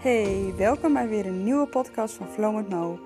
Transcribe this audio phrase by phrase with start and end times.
[0.00, 2.98] Hey, welkom bij weer een nieuwe podcast van Flow met Mo.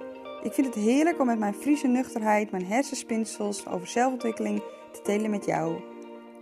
[0.43, 4.63] Ik vind het heerlijk om met mijn Friese nuchterheid, mijn hersenspinsels over zelfontwikkeling
[4.93, 5.81] te delen met jou.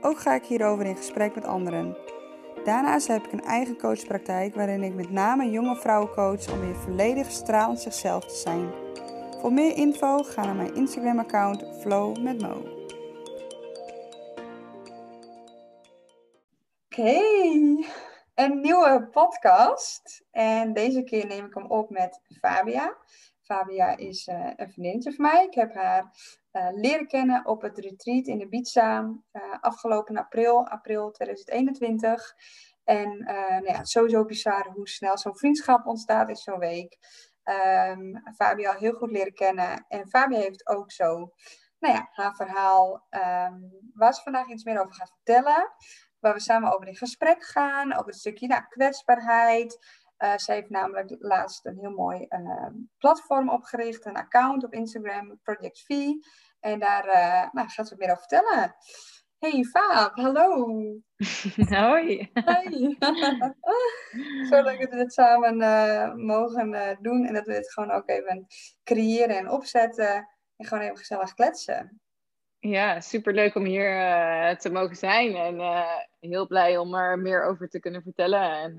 [0.01, 1.97] Ook ga ik hierover in gesprek met anderen.
[2.65, 6.77] Daarnaast heb ik een eigen coachpraktijk waarin ik met name jonge vrouwen coach om weer
[6.77, 8.71] volledig stralend zichzelf te zijn.
[9.41, 12.63] Voor meer info ga naar mijn Instagram account Flow met Mo.
[16.91, 17.21] Oké,
[18.35, 20.25] een nieuwe podcast.
[20.31, 22.97] En deze keer neem ik hem op met Fabia.
[23.43, 25.45] Fabia is uh, een vriendinnetje van mij.
[25.45, 26.03] Ik heb haar
[26.53, 32.35] uh, leren kennen op het retreat in Ibiza uh, afgelopen april, april 2021.
[32.85, 36.99] En nou ja, sowieso bizar hoe snel zo'n vriendschap ontstaat in zo'n week.
[37.45, 39.85] Um, Fabia heel goed leren kennen.
[39.89, 41.33] En Fabia heeft ook zo,
[41.79, 45.73] nou ja, haar verhaal um, waar ze vandaag iets meer over gaat vertellen
[46.23, 49.79] waar we samen over in gesprek gaan, over het stukje nou, kwetsbaarheid.
[50.19, 52.67] Uh, ze heeft namelijk laatst een heel mooi uh,
[52.99, 56.11] platform opgericht, een account op Instagram, Project V.
[56.61, 58.75] En daar uh, nou, gaat ze meer over vertellen.
[59.39, 60.67] Hey Faab, hallo.
[61.89, 62.31] Hoi.
[62.45, 62.97] Hoi.
[64.51, 65.57] Zo leuk dat we dit samen
[66.27, 68.47] mogen doen en dat we dit gewoon ook even
[68.85, 72.02] creëren en opzetten en gewoon even gezellig kletsen.
[72.65, 75.35] Ja, superleuk om hier uh, te mogen zijn.
[75.35, 78.51] En uh, heel blij om er meer over te kunnen vertellen.
[78.51, 78.79] En,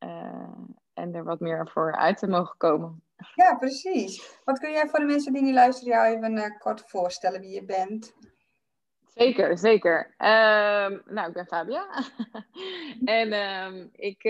[0.00, 3.02] uh, en er wat meer voor uit te mogen komen.
[3.34, 4.40] Ja, precies.
[4.44, 7.64] Wat kun jij voor de mensen die niet luisteren jou even kort voorstellen wie je
[7.64, 8.14] bent?
[9.06, 10.04] Zeker, zeker.
[10.18, 11.86] Um, nou, ik ben Fabia.
[13.04, 14.24] en um, ik,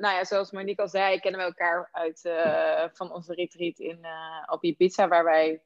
[0.00, 2.20] nou ja, zoals Monique al zei, kennen we elkaar uit
[2.92, 4.06] van onze retreat in,
[4.46, 5.62] op Ibiza, waar wij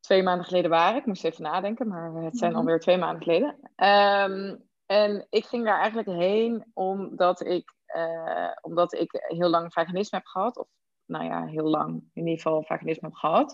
[0.00, 0.98] twee maanden geleden waren.
[0.98, 3.48] Ik moest even nadenken, maar het zijn mm alweer twee maanden geleden.
[3.76, 10.18] Um, en ik ging daar eigenlijk heen omdat ik, uh, omdat ik heel lang vaginisme
[10.18, 10.58] heb gehad.
[10.58, 10.68] Of
[11.06, 13.52] nou ja, heel lang in ieder geval vaginisme heb gehad.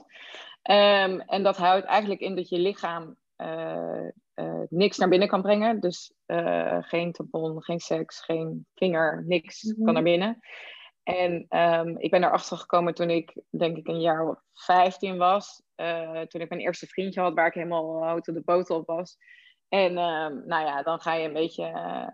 [0.70, 5.42] Um, en dat houdt eigenlijk in dat je lichaam uh, uh, niks naar binnen kan
[5.42, 5.80] brengen.
[5.80, 6.14] Dus
[6.80, 9.84] geen tampon, geen seks, geen vinger, niks mm -hmm.
[9.84, 10.38] kan naar binnen.
[11.04, 15.62] En um, ik ben erachter gekomen toen ik, denk ik, een jaar of 15 was.
[15.76, 19.16] Uh, toen ik mijn eerste vriendje had, waar ik helemaal hout de boter op was.
[19.68, 22.08] En um, nou ja, dan ga je een beetje, uh,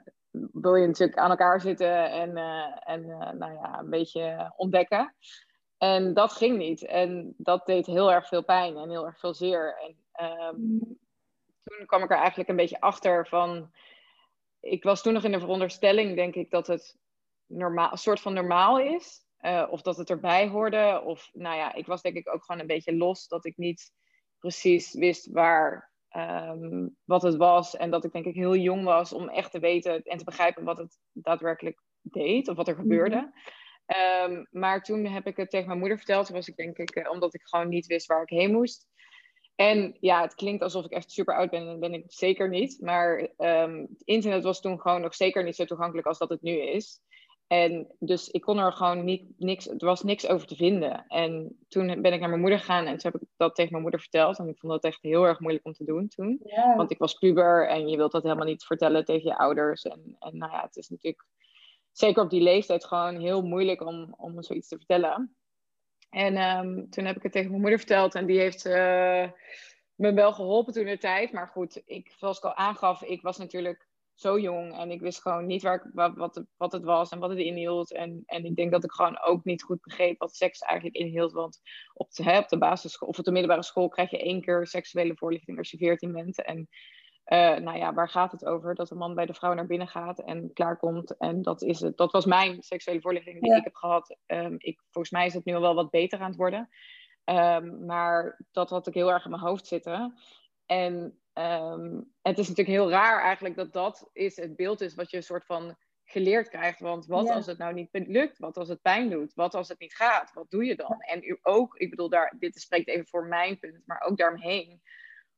[0.52, 2.36] wil je natuurlijk aan elkaar zitten en,
[2.84, 3.06] en
[3.38, 5.14] nou ja, een beetje ontdekken.
[5.78, 6.86] En dat ging niet.
[6.86, 9.78] En dat deed heel erg veel pijn en heel erg veel zeer.
[9.78, 10.78] En um,
[11.62, 13.70] toen kwam ik er eigenlijk een beetje achter van.
[14.60, 16.98] Ik was toen nog in de veronderstelling, denk ik, dat het
[17.50, 19.24] normaal, een soort van normaal is.
[19.40, 21.02] Uh, of dat het erbij hoorde.
[21.04, 23.28] Of nou ja, ik was denk ik ook gewoon een beetje los.
[23.28, 23.92] Dat ik niet
[24.38, 27.76] precies wist waar, um, wat het was.
[27.76, 30.64] En dat ik denk ik heel jong was om echt te weten en te begrijpen
[30.64, 32.48] wat het daadwerkelijk deed.
[32.48, 33.16] Of wat er gebeurde.
[33.16, 33.32] Mm
[33.86, 34.32] -hmm.
[34.32, 36.26] um, maar toen heb ik het tegen mijn moeder verteld.
[36.26, 38.88] Toen was ik denk ik, uh, omdat ik gewoon niet wist waar ik heen moest.
[39.54, 41.66] En ja, het klinkt alsof ik echt super oud ben.
[41.66, 42.80] Dat ben ik zeker niet.
[42.80, 46.42] Maar um, het internet was toen gewoon nog zeker niet zo toegankelijk als dat het
[46.42, 47.00] nu is.
[47.50, 51.04] En dus ik kon er gewoon niet, niks, er was niks over te vinden.
[51.08, 53.82] En toen ben ik naar mijn moeder gegaan en toen heb ik dat tegen mijn
[53.82, 54.38] moeder verteld.
[54.38, 56.40] En ik vond dat echt heel erg moeilijk om te doen toen.
[56.44, 56.76] Yeah.
[56.76, 59.82] Want ik was puber en je wilt dat helemaal niet vertellen tegen je ouders.
[59.82, 61.26] En, en nou ja, het is natuurlijk
[61.92, 65.36] zeker op die leeftijd gewoon heel moeilijk om, om zoiets te vertellen.
[66.10, 69.30] En um, toen heb ik het tegen mijn moeder verteld en die heeft uh,
[69.94, 71.32] me wel geholpen toen de tijd.
[71.32, 73.88] Maar goed, ik, zoals ik al aangaf, ik was natuurlijk
[74.20, 77.18] zo jong en ik wist gewoon niet waar ik, wat, wat, wat het was en
[77.18, 77.92] wat het inhield.
[77.92, 81.32] En, en ik denk dat ik gewoon ook niet goed begreep wat seks eigenlijk inhield.
[81.32, 81.60] Want
[81.94, 84.66] op de, hè, op de basisschool of op de middelbare school krijg je één keer
[84.66, 86.44] seksuele voorlichting als je 14 bent.
[86.44, 86.68] En
[87.26, 88.74] uh, nou ja, waar gaat het over?
[88.74, 91.16] Dat een man bij de vrouw naar binnen gaat en klaarkomt.
[91.16, 91.96] En dat, is het.
[91.96, 93.56] dat was mijn seksuele voorlichting die ja.
[93.56, 94.16] ik heb gehad.
[94.26, 96.68] Um, ik, volgens mij is het nu wel wat beter aan het worden.
[97.24, 100.14] Um, maar dat had ik heel erg in mijn hoofd zitten.
[100.66, 105.10] En um, het is natuurlijk heel raar eigenlijk dat dat is het beeld is wat
[105.10, 106.80] je een soort van geleerd krijgt.
[106.80, 107.34] Want wat ja.
[107.34, 108.38] als het nou niet lukt?
[108.38, 109.34] Wat als het pijn doet?
[109.34, 110.32] Wat als het niet gaat?
[110.32, 111.00] Wat doe je dan?
[111.00, 114.82] En u ook, ik bedoel, daar, dit spreekt even voor mijn punt, maar ook daaromheen.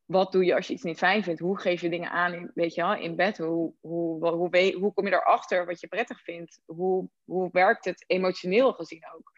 [0.04, 1.40] Wat doe je als je iets niet fijn vindt?
[1.40, 3.38] Hoe geef je dingen aan in, weet je in bed?
[3.38, 6.60] Hoe, hoe, hoe, hoe, hoe kom je erachter wat je prettig vindt?
[6.64, 9.32] Hoe, hoe werkt het emotioneel gezien ook?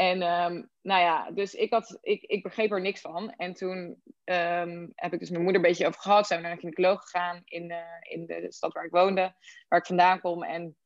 [0.00, 3.32] En um, nou ja, dus ik, had, ik, ik begreep er niks van.
[3.36, 6.26] En toen um, heb ik dus mijn moeder een beetje over gehad.
[6.26, 9.34] Zijn we naar een gynaecoloog gegaan in, uh, in de stad waar ik woonde,
[9.68, 10.42] waar ik vandaan kom.
[10.42, 10.76] En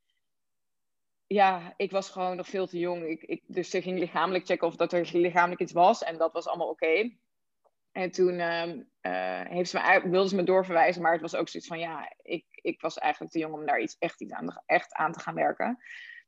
[1.26, 3.05] ja, ik was gewoon nog veel te jong.
[3.05, 6.02] Ik, ik, dus ze ging lichamelijk checken of dat er lichamelijk iets was.
[6.02, 7.10] En dat was allemaal oké.
[7.93, 8.90] En toen um,
[9.49, 12.44] heeft ze me, wilde ze me doorverwijzen, maar het was ook zoiets van ja, ik,
[12.50, 15.34] ik was eigenlijk te jong om daar iets, echt, iets aan, echt aan te gaan
[15.34, 15.78] werken.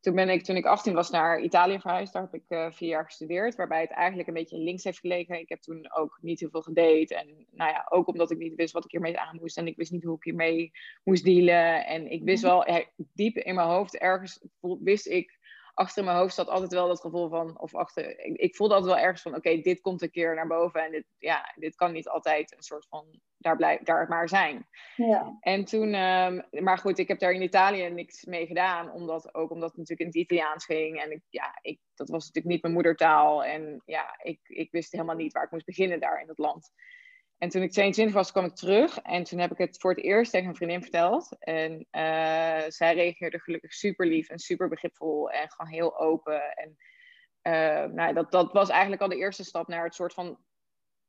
[0.06, 2.12] Toen ben ik, toen ik 18 was, naar Italië verhuisd.
[2.12, 5.40] Daar heb ik uh, vier jaar gestudeerd, waarbij het eigenlijk een beetje links heeft gelegen.
[5.40, 7.14] Ik heb toen ook niet heel veel gedate.
[7.14, 9.58] En nou ja, ook omdat ik niet wist wat ik hiermee aan moest.
[9.58, 10.70] En ik wist niet hoe ik hiermee
[11.04, 11.86] moest dealen.
[11.86, 12.52] En ik wist mhm.
[12.52, 15.35] wel, diep in mijn hoofd, ergens wist ik
[15.76, 18.94] achter mijn hoofd zat altijd wel dat gevoel van, of achter, ik, ik voelde altijd
[18.94, 21.92] wel ergens van, oké, dit komt een keer naar boven en dit, ja, dit kan
[21.92, 24.66] niet altijd een soort van, daar, blijf, daar maar zijn.
[24.96, 25.36] Ja.
[25.40, 29.50] En toen, um, maar goed, ik heb daar in Italië niks mee gedaan, omdat, ook
[29.50, 32.62] omdat het natuurlijk in het Italiaans ging en ik, ja, ik, dat was natuurlijk niet
[32.62, 36.28] mijn moedertaal en ja, ik, ik wist helemaal niet waar ik moest beginnen daar in
[36.28, 36.70] het land.
[37.38, 38.98] En toen ik 22 was, kwam ik terug.
[38.98, 41.36] En toen heb ik het voor het eerst tegen een vriendin verteld.
[41.38, 45.30] En uh, zij reageerde gelukkig super lief en super begripvol.
[45.30, 46.56] En gewoon heel open.
[46.56, 46.76] En
[47.42, 50.38] uh, nou, dat, dat was eigenlijk al de eerste stap naar het soort van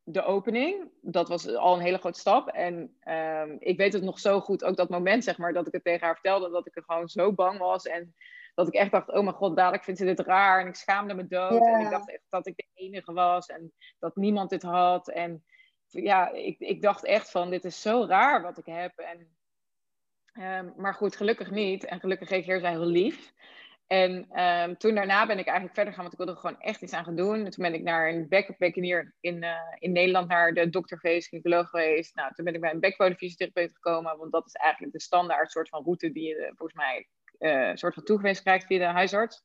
[0.04, 0.92] de opening.
[1.02, 2.48] Dat was al een hele grote stap.
[2.48, 5.74] En uh, ik weet het nog zo goed, ook dat moment zeg maar, dat ik
[5.74, 6.50] het tegen haar vertelde.
[6.50, 7.86] Dat ik er gewoon zo bang was.
[7.86, 8.16] En
[8.56, 10.62] dat ik echt dacht, oh mijn god, dadelijk vindt ze dit raar.
[10.62, 11.66] En ik schaamde me dood.
[11.66, 13.46] En ik dacht echt dat ik de enige was.
[13.46, 15.10] En dat niemand dit had.
[15.10, 15.44] En
[15.88, 18.98] ja, ik, ik dacht echt van, dit is zo raar wat ik heb.
[18.98, 19.38] En,
[20.44, 21.86] um, maar goed, gelukkig niet.
[21.86, 23.34] En gelukkig reageerde zij heel lief.
[23.88, 26.82] En um, toen daarna ben ik eigenlijk verder gaan, want ik wilde er gewoon echt
[26.82, 27.46] iets aan gaan doen.
[27.46, 31.28] En toen ben ik naar een bekkenpekenier in, uh, in Nederland, naar de dokter geweest,
[31.28, 32.16] gynaecoloog geweest.
[32.16, 35.70] Nou, toen ben ik bij een bekbodemfysiotherapeut gekomen, want dat is eigenlijk de standaard soort
[35.70, 37.08] van route die je volgens mij
[37.40, 39.44] uh, soort van toegewezen krijgt via de huisarts.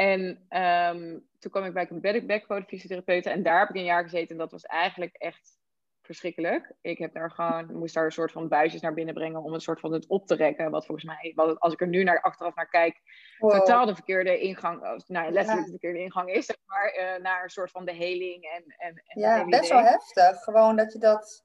[0.00, 4.30] En um, toen kwam ik bij een backbodemfysiotherapeut en daar heb ik een jaar gezeten.
[4.30, 5.58] En dat was eigenlijk echt
[6.02, 6.74] verschrikkelijk.
[6.80, 9.60] Ik heb daar gewoon, moest daar een soort van buisjes naar binnen brengen om een
[9.60, 10.70] soort van het op te rekken.
[10.70, 13.00] Wat volgens mij, wat, als ik er nu naar achteraf naar kijk,
[13.38, 17.50] totaal de verkeerde ingang, nou letterlijk de verkeerde ingang is, zeg maar, uh, naar een
[17.50, 18.44] soort van de heling.
[18.44, 20.42] En, en, en ja, best wel heftig.
[20.42, 21.44] Gewoon dat je dat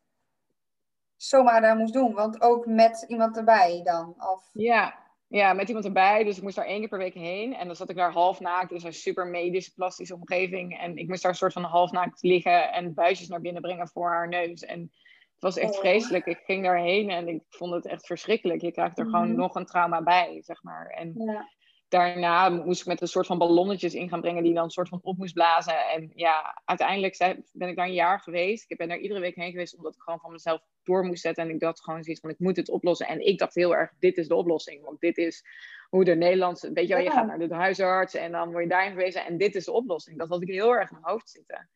[1.16, 2.13] zomaar daar moest doen.
[2.13, 4.16] Want ook met iemand erbij dan?
[4.18, 4.50] Of...
[4.54, 5.05] Ja,
[5.36, 6.24] ja, met iemand erbij.
[6.24, 7.56] Dus ik moest daar één keer per week heen.
[7.56, 8.70] En dan zat ik daar half naakt.
[8.70, 10.80] Dus een super medische, plastische omgeving.
[10.80, 13.88] En ik moest daar een soort van half naakt liggen en buisjes naar binnen brengen
[13.88, 14.62] voor haar neus.
[14.62, 15.80] En het was echt oh.
[15.80, 16.26] vreselijk.
[16.26, 18.62] Ik ging daarheen en ik vond het echt verschrikkelijk.
[18.62, 19.38] Je krijgt er gewoon mhm.
[19.38, 20.88] nog een trauma bij, zeg maar.
[20.88, 21.48] En ja
[21.95, 24.89] daarna moest ik met een soort van ballonnetjes in gaan brengen die dan een soort
[24.89, 25.89] van op moest blazen.
[25.89, 27.18] En ja, uiteindelijk
[27.51, 28.71] ben ik daar een jaar geweest.
[28.71, 31.44] Ik ben daar iedere week heen geweest omdat ik gewoon van mezelf door moest zetten.
[31.44, 33.07] En ik dacht gewoon zoiets van, ik moet het oplossen.
[33.07, 34.83] En ik dacht heel erg, dit is de oplossing.
[34.83, 35.44] Want dit is
[35.89, 38.69] hoe de Nederlandse, weet je wel, je gaat naar de huisarts en dan word je
[38.69, 39.25] daarin gewezen.
[39.25, 40.18] En dit is de oplossing.
[40.18, 41.69] Dat had ik heel erg in mijn hoofd zitten.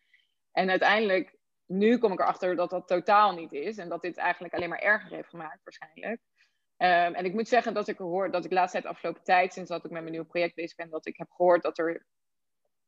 [0.51, 3.77] En uiteindelijk, nu kom ik erachter dat dat totaal niet is.
[3.77, 6.21] En dat dit eigenlijk alleen maar erger heeft gemaakt waarschijnlijk.
[6.81, 9.53] Um, en ik moet zeggen dat ik hoor dat ik de laatste tijd, afgelopen tijd,
[9.53, 12.05] sinds dat ik met mijn nieuwe project bezig ben, dat ik heb gehoord dat er,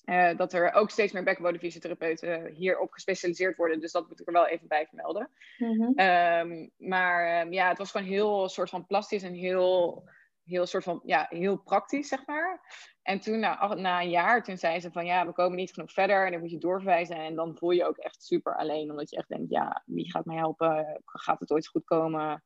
[0.06, 3.80] uh, dat er ook steeds meer bekkenbodemfysiotherapeuten hierop gespecialiseerd worden.
[3.80, 5.30] Dus dat moet ik er wel even bij vermelden.
[5.58, 10.04] Mm um, maar um, ja, het was gewoon heel soort van plastisch en heel,
[10.44, 12.62] heel soort van, ja, heel praktisch, zeg maar.
[13.02, 15.92] En toen, na, na een jaar, toen zei ze van ja, we komen niet genoeg
[15.92, 17.16] verder en dan moet je doorverwijzen.
[17.16, 20.26] En dan voel je ook echt super alleen, omdat je echt denkt, ja, wie gaat
[20.26, 21.02] mij helpen?
[21.06, 22.44] Gaat het ooit goed komen?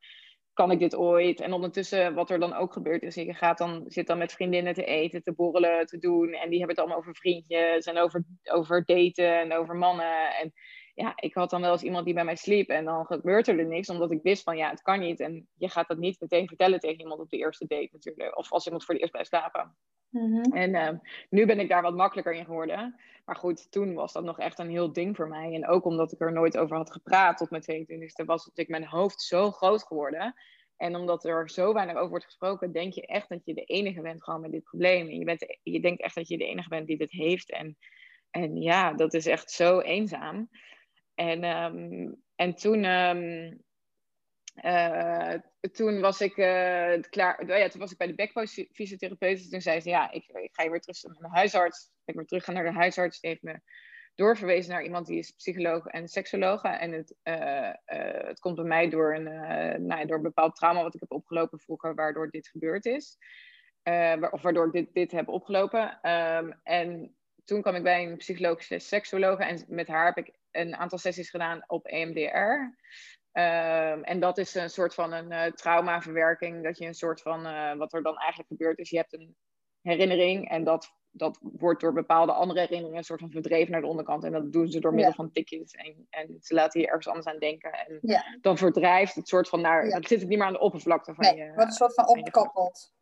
[0.56, 1.42] Kan ik dit ooit?
[1.42, 4.74] En ondertussen, wat er dan ook gebeurt, is je gaat dan, zit dan met vriendinnen
[4.74, 6.34] te eten, te borrelen, te doen.
[6.34, 10.36] En die hebben het allemaal over vriendjes en over, over daten en over mannen.
[10.42, 10.54] En
[10.94, 13.66] ja, ik had dan wel eens iemand die bij mij sliep en dan gebeurt er
[13.66, 15.20] niks, omdat ik wist van ja, het kan niet.
[15.20, 18.38] En je gaat dat niet meteen vertellen tegen iemand op de eerste date natuurlijk.
[18.38, 19.76] Of als iemand voor de eerst bij slapen.
[20.16, 20.54] Mhm.
[20.54, 20.90] En uh,
[21.30, 22.96] nu ben ik daar wat makkelijker in geworden.
[23.26, 25.54] Maar goed, toen was dat nog echt een heel ding voor mij.
[25.54, 28.86] En ook omdat ik er nooit over had gepraat tot mijn 22e, was ik mijn
[28.86, 30.34] hoofd zo groot geworden.
[30.78, 34.02] En omdat er zo weinig over wordt gesproken, denk je echt dat je de enige
[34.02, 35.08] bent gewoon met dit probleem.
[35.08, 37.52] En je, bent, je denkt echt dat je de enige bent die dit heeft.
[37.52, 37.78] En,
[38.30, 40.50] en ja, dat is echt zo eenzaam.
[41.16, 43.64] En, um, en toen, um,
[44.64, 45.34] uh,
[45.72, 47.40] toen was ik uh, klaar.
[47.40, 49.52] Oh ja, toen was ik bij de bekfysiotherapeut.
[49.52, 51.92] Toen zei ze: Ja, ik, ik ga weer terug naar de huisarts.
[52.06, 53.20] Ik weer terug naar de huisarts.
[53.20, 53.60] Die heeft me
[54.16, 56.64] doorverwezen naar iemand die is psycholoog en seksoloog.
[56.64, 57.72] En het, uh,
[58.26, 59.24] het komt bij mij door een,
[59.88, 63.18] nou ja, door bepaald trauma wat ik heb opgelopen vroeger, waardoor dit gebeurd is.
[64.32, 66.12] of waardoor ik dit, dit heb opgelopen.
[66.12, 70.76] Um, en toen kwam ik bij een psychologische seksoloog en met haar heb ik een
[70.76, 72.76] aantal sessies gedaan op EMDR.
[73.38, 76.64] Um, en dat is een soort van een uh, traumaverwerking.
[76.64, 79.36] Dat je een soort van, uh, wat er dan eigenlijk gebeurt, is je hebt een
[79.82, 83.88] herinnering en dat, dat wordt door bepaalde andere herinneringen een soort van verdreven naar de
[83.88, 84.24] onderkant.
[84.24, 87.28] En dat doen ze door middel van tikjes en, en ze laten je ergens anders
[87.28, 87.72] aan denken.
[87.72, 88.38] En ja.
[88.42, 90.00] dan verdrijft het soort van naar, ja.
[90.00, 91.54] dat zit het niet meer aan de oppervlakte van nee, je.
[91.54, 92.94] wordt een soort van opgekoppeld.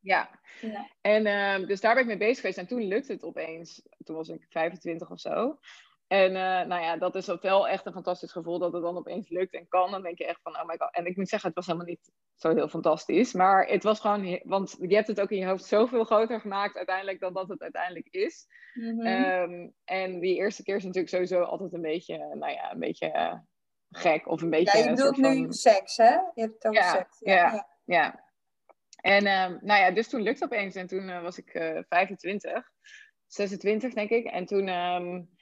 [0.00, 0.40] Ja.
[0.60, 0.90] ja.
[1.00, 3.82] En um, dus daar ben ik mee bezig geweest en toen lukte het opeens.
[4.04, 5.58] Toen was ik 25 of zo.
[6.08, 9.28] En uh, nou ja, dat is wel echt een fantastisch gevoel dat het dan opeens
[9.28, 9.90] lukt en kan.
[9.90, 10.94] Dan denk je echt van, oh my god.
[10.94, 13.32] En ik moet zeggen, het was helemaal niet zo heel fantastisch.
[13.32, 16.76] Maar het was gewoon, want je hebt het ook in je hoofd zoveel groter gemaakt
[16.76, 18.46] uiteindelijk dan dat het uiteindelijk is.
[18.74, 19.72] Mm -hmm.
[19.84, 23.34] en die eerste keer is natuurlijk sowieso altijd een beetje, nou ja, een beetje uh,
[23.90, 24.28] gek.
[24.28, 24.78] Of een beetje.
[24.78, 25.52] Ja, je bedoelt nu van...
[25.52, 26.14] seks, hè?
[26.14, 27.16] Je hebt het over ja, seks.
[27.18, 27.68] Ja, ja.
[27.84, 28.26] ja.
[29.00, 30.74] En um, nou ja, dus toen lukte het opeens.
[30.74, 31.50] En toen uh, was ik
[31.88, 32.70] 25,
[33.26, 34.24] 26 denk ik.
[34.24, 34.68] En toen.
[34.68, 35.36] Um,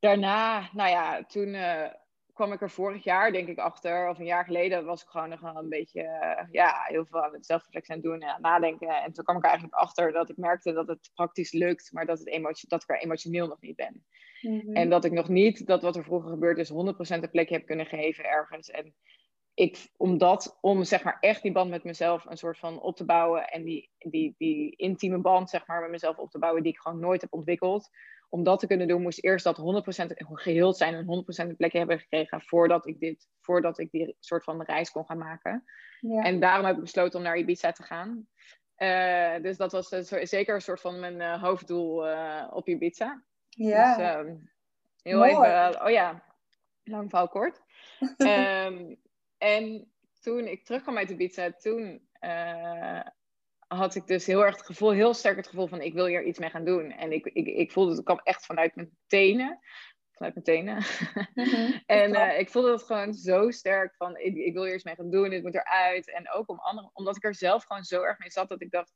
[0.00, 1.86] daarna, nou ja, toen uh,
[2.32, 5.28] kwam ik er vorig jaar, denk ik, achter, of een jaar geleden, was ik gewoon
[5.28, 8.34] nog wel een beetje, uh, ja, heel veel aan het zelfreflectie aan het doen en
[8.34, 8.88] aan nadenken.
[8.88, 12.06] En toen kwam ik er eigenlijk achter dat ik merkte dat het praktisch lukt, maar
[12.06, 14.04] dat, het emotie dat ik er emotioneel nog niet ben.
[14.40, 14.74] Mm-hmm.
[14.74, 17.66] En dat ik nog niet dat wat er vroeger gebeurd is, 100% een plekje heb
[17.66, 18.70] kunnen geven ergens.
[18.70, 18.94] En
[19.54, 23.04] ik, omdat, om zeg maar echt die band met mezelf een soort van op te
[23.04, 26.72] bouwen en die, die, die intieme band zeg maar met mezelf op te bouwen die
[26.72, 27.90] ik gewoon nooit heb ontwikkeld,
[28.30, 29.62] om dat te kunnen doen, moest eerst dat 100%
[30.16, 34.44] geheeld zijn en 100% een plekje hebben gekregen voordat ik, dit, voordat ik die soort
[34.44, 35.64] van reis kon gaan maken.
[36.00, 36.22] Ja.
[36.22, 38.28] En daarom heb ik besloten om naar Ibiza te gaan.
[38.76, 39.88] Uh, dus dat was
[40.22, 43.24] zeker een soort van mijn uh, hoofddoel uh, op Ibiza.
[43.48, 43.96] Ja.
[43.96, 44.50] Dus, um,
[45.02, 45.30] heel Mooi.
[45.30, 46.24] even, oh ja,
[46.84, 47.62] lang verhaal kort.
[48.16, 49.00] um,
[49.38, 52.08] en toen ik terugkwam uit Ibiza, toen
[53.76, 56.24] had ik dus heel erg het gevoel, heel sterk het gevoel van ik wil hier
[56.24, 56.90] iets mee gaan doen.
[56.90, 59.60] En ik, ik, ik voelde het kwam echt vanuit mijn tenen.
[60.10, 60.84] Vanuit mijn tenen.
[61.34, 64.84] Mm-hmm, en uh, ik voelde het gewoon zo sterk van ik, ik, wil hier iets
[64.84, 66.12] mee gaan doen, dit moet eruit.
[66.12, 68.70] En ook om andere, omdat ik er zelf gewoon zo erg mee zat dat ik
[68.70, 68.92] dacht,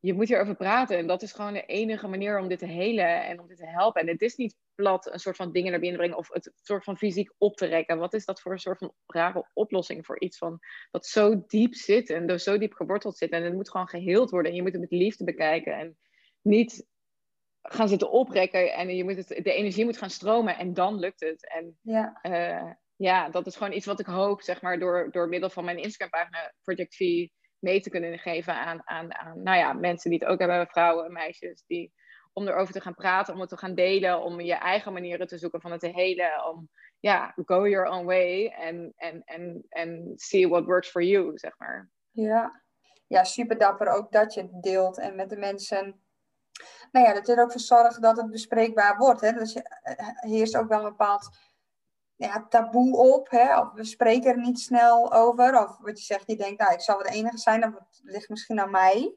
[0.00, 0.96] je moet hierover praten.
[0.96, 3.66] En dat is gewoon de enige manier om dit te helen en om dit te
[3.66, 4.00] helpen.
[4.00, 6.84] En het is niet plat een soort van dingen naar binnen brengen of het soort
[6.84, 7.98] van fysiek op te rekken.
[7.98, 10.58] Wat is dat voor een soort van rare oplossing voor iets van
[10.90, 13.30] dat zo diep zit en dus zo diep geworteld zit.
[13.30, 15.98] En het moet gewoon geheeld worden en je moet het met liefde bekijken en
[16.42, 16.86] niet
[17.62, 21.20] gaan zitten oprekken en je moet het, de energie moet gaan stromen en dan lukt
[21.20, 21.48] het.
[21.48, 22.18] En ja.
[22.22, 25.64] Uh, ja, dat is gewoon iets wat ik hoop, zeg maar, door, door middel van
[25.64, 27.28] mijn Instagram-pagina Project V
[27.58, 31.12] mee te kunnen geven aan, aan, aan nou ja, mensen die het ook hebben, vrouwen,
[31.12, 31.92] meisjes, die,
[32.32, 35.38] om erover te gaan praten, om het te gaan delen, om je eigen manieren te
[35.38, 36.68] zoeken van het te helen, om
[37.00, 41.58] ja, go your own way en en en en see what works for you, zeg
[41.58, 41.90] maar.
[42.10, 42.62] Ja.
[43.06, 46.02] ja, super dapper ook dat je het deelt en met de mensen,
[46.90, 49.20] nou ja, dat je er ook voor zorgt dat het bespreekbaar wordt.
[49.20, 49.32] Hè?
[49.32, 51.28] Dus je, eh, heerst ook wel een bepaald
[52.18, 53.30] ja, taboe op.
[53.30, 53.60] Hè?
[53.60, 55.62] Of we spreken er niet snel over.
[55.62, 58.00] Of wat je zegt, je denkt, nou, ik zal wel de enige zijn, of het
[58.02, 59.14] ligt misschien aan mij.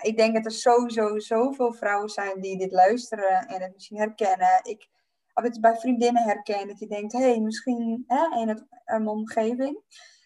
[0.00, 4.60] Ik denk dat er sowieso zoveel vrouwen zijn die dit luisteren en het misschien herkennen.
[4.62, 4.88] Ik
[5.34, 9.08] heb het bij vriendinnen herken, dat je denkt, hé, hey, misschien hè, in het, een
[9.08, 9.78] omgeving.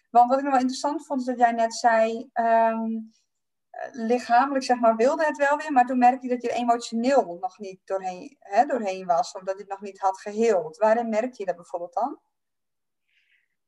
[0.09, 3.11] Want wat ik nog wel interessant vond, is dat jij net zei, um,
[3.91, 7.59] lichamelijk zeg maar wilde het wel weer, maar toen merkte je dat je emotioneel nog
[7.59, 10.77] niet doorheen, hè, doorheen was, of dat je het nog niet had geheeld.
[10.77, 12.19] Waarin merkte je dat bijvoorbeeld dan?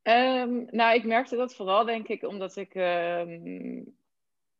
[0.03, 3.97] Um, nou, ik merkte dat vooral denk ik omdat ik um,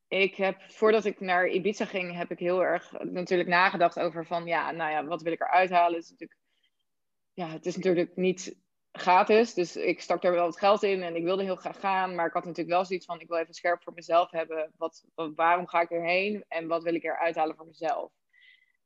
[0.10, 4.46] ik heb, voordat ik naar Ibiza ging, heb ik heel erg natuurlijk nagedacht over van,
[4.46, 6.00] ja, nou ja, wat wil ik eruit halen?
[6.00, 6.40] Is natuurlijk,
[7.34, 8.58] ja, het is natuurlijk niet
[8.92, 12.16] gratis, dus ik stak er wel wat geld in en ik wilde heel graag gaan,
[12.16, 15.06] maar ik had natuurlijk wel zoiets van, ik wil even scherp voor mezelf hebben, wat,
[15.36, 18.12] waarom ga ik erheen en wat wil ik eruit halen voor mezelf?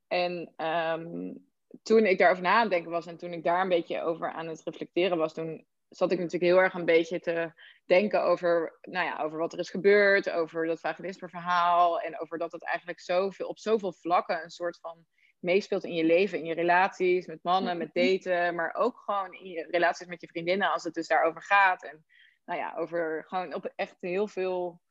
[0.08, 1.46] En um,
[1.84, 4.32] toen ik daarover na aan het denken was en toen ik daar een beetje over
[4.32, 7.52] aan het reflecteren was, toen zat ik natuurlijk heel erg een beetje te
[7.86, 12.38] denken over, nou ja, over wat er is gebeurd, over dat vaginisme verhaal en over
[12.38, 15.06] dat het eigenlijk zoveel, op zoveel vlakken een soort van
[15.44, 18.06] meespeelt in je leven, in je relaties met mannen, met mhm.
[18.06, 21.84] daten, maar ook gewoon in je relaties met je vriendinnen als het dus daarover gaat.
[21.84, 22.06] En
[22.46, 24.82] nou ja, over gewoon op echt heel veel.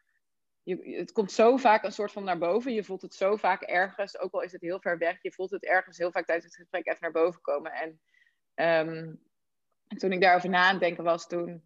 [0.62, 2.72] Je, het komt zo vaak een soort van naar boven.
[2.72, 5.50] Je voelt het zo vaak ergens, ook al is het heel ver weg, je voelt
[5.50, 7.72] het ergens heel vaak tijdens het gesprek even naar boven komen.
[7.72, 8.00] En
[8.88, 9.20] um,
[9.98, 11.62] toen ik daarover na aan het denken was, toen,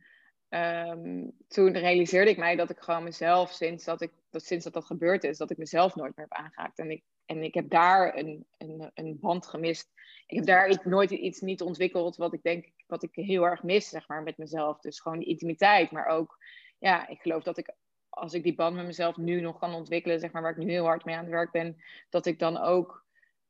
[0.48, 4.72] um, toen realiseerde ik mij dat ik gewoon mezelf, sinds dat, ik, dat, sinds dat
[4.72, 6.78] dat gebeurd is, dat ik mezelf nooit meer heb aangehaakt.
[6.78, 9.90] En ik, en ik heb daar een, een, een band gemist.
[10.26, 13.88] Ik heb daar nooit iets niet ontwikkeld wat ik denk, wat ik heel erg mis,
[13.88, 14.80] zeg maar, met mezelf.
[14.80, 16.38] Dus gewoon die intimiteit, maar ook,
[16.78, 17.74] ja, ik geloof dat ik
[18.16, 20.70] als ik die band met mezelf nu nog kan ontwikkelen, zeg maar, waar ik nu
[20.70, 21.76] heel hard mee aan het werk ben,
[22.10, 23.04] dat ik dan ook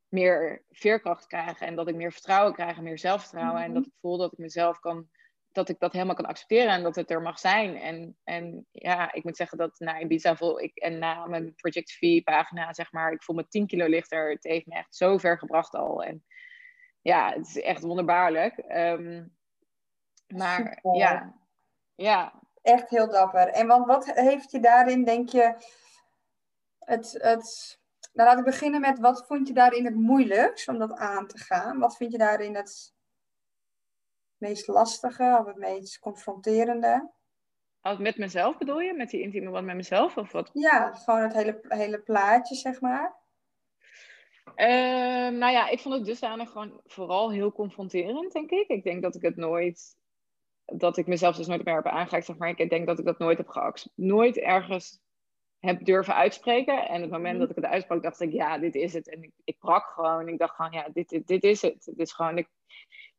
[0.09, 3.63] meer veerkracht krijgen en dat ik meer vertrouwen krijg en meer zelfvertrouwen.
[3.63, 3.75] En mhm.
[3.75, 5.09] dat ik voel dat ik mezelf kan,
[5.57, 7.77] dat ik dat helemaal kan accepteren en dat het er mag zijn.
[7.77, 11.93] En, en ja, ik moet zeggen dat na Ibiza voel ik, en na mijn Project
[11.93, 14.31] V pagina, zeg maar, ik voel me 10 kilo lichter.
[14.31, 16.03] Het heeft me echt zo ver gebracht al.
[16.03, 16.25] En
[17.01, 18.65] ja, het is echt wonderbaarlijk.
[18.69, 19.37] Um,
[20.27, 21.35] maar ja,
[21.95, 22.43] ja.
[22.63, 23.49] Echt heel dapper.
[23.49, 25.57] En want wat heeft je daarin, denk je,
[26.79, 27.79] het, het
[28.13, 31.39] Nou, laten we beginnen met wat vond je daarin het moeilijkst om dat aan te
[31.39, 31.79] gaan?
[31.79, 32.96] Wat vind je daarin het
[34.39, 37.11] meest lastige of het meest confronterende?
[37.81, 38.95] Als met mezelf bedoel je?
[38.95, 40.17] Met die intieme band met mezelf?
[40.17, 40.51] Of wat?
[40.53, 43.17] Ja, gewoon het hele, hele plaatje, zeg maar.
[44.55, 48.69] Ehm, nou ja, ik vond het dusdanig gewoon vooral heel confronterend, denk ik.
[48.69, 49.97] Ik denk dat ik het nooit,
[50.65, 52.49] dat ik mezelf dus nooit meer heb aangeraakt, zeg maar.
[52.49, 55.01] Ik denk dat ik dat nooit heb geaccepteerd, nooit ergens
[55.59, 56.89] heb durven uitspreken.
[56.89, 57.41] En het moment mhm.
[57.41, 59.09] dat ik het uitsprak, dacht ik, ja, dit is het.
[59.09, 60.29] En ik, ik brak gewoon.
[60.29, 61.85] Ik dacht gewoon, ja, dit, dit, dit is het.
[61.85, 62.47] Dit is gewoon de,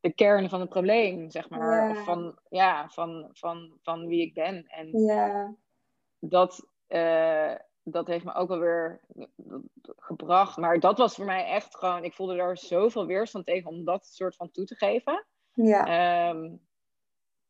[0.00, 1.90] de kern van het probleem, zeg maar.
[1.90, 4.66] Of van, ja, van, van, van wie ik ben.
[4.66, 5.54] En ja.
[6.18, 9.00] dat, uh, dat heeft me ook wel weer
[9.96, 10.56] gebracht.
[10.56, 14.06] Maar dat was voor mij echt gewoon, ik voelde daar zoveel weerstand tegen om dat
[14.06, 15.26] soort van toe te geven.
[15.52, 16.28] Ja.
[16.30, 16.66] Um,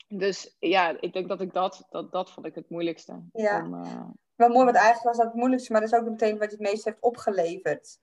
[0.08, 3.22] dus ja, ik denk dat ik dat, dat, dat vond ik het moeilijkste.
[3.32, 3.64] Ja.
[3.64, 6.38] Om, uh, wel mooi, want eigenlijk was dat het moeilijkste, maar dat is ook meteen
[6.38, 7.98] wat je het meest heeft opgeleverd.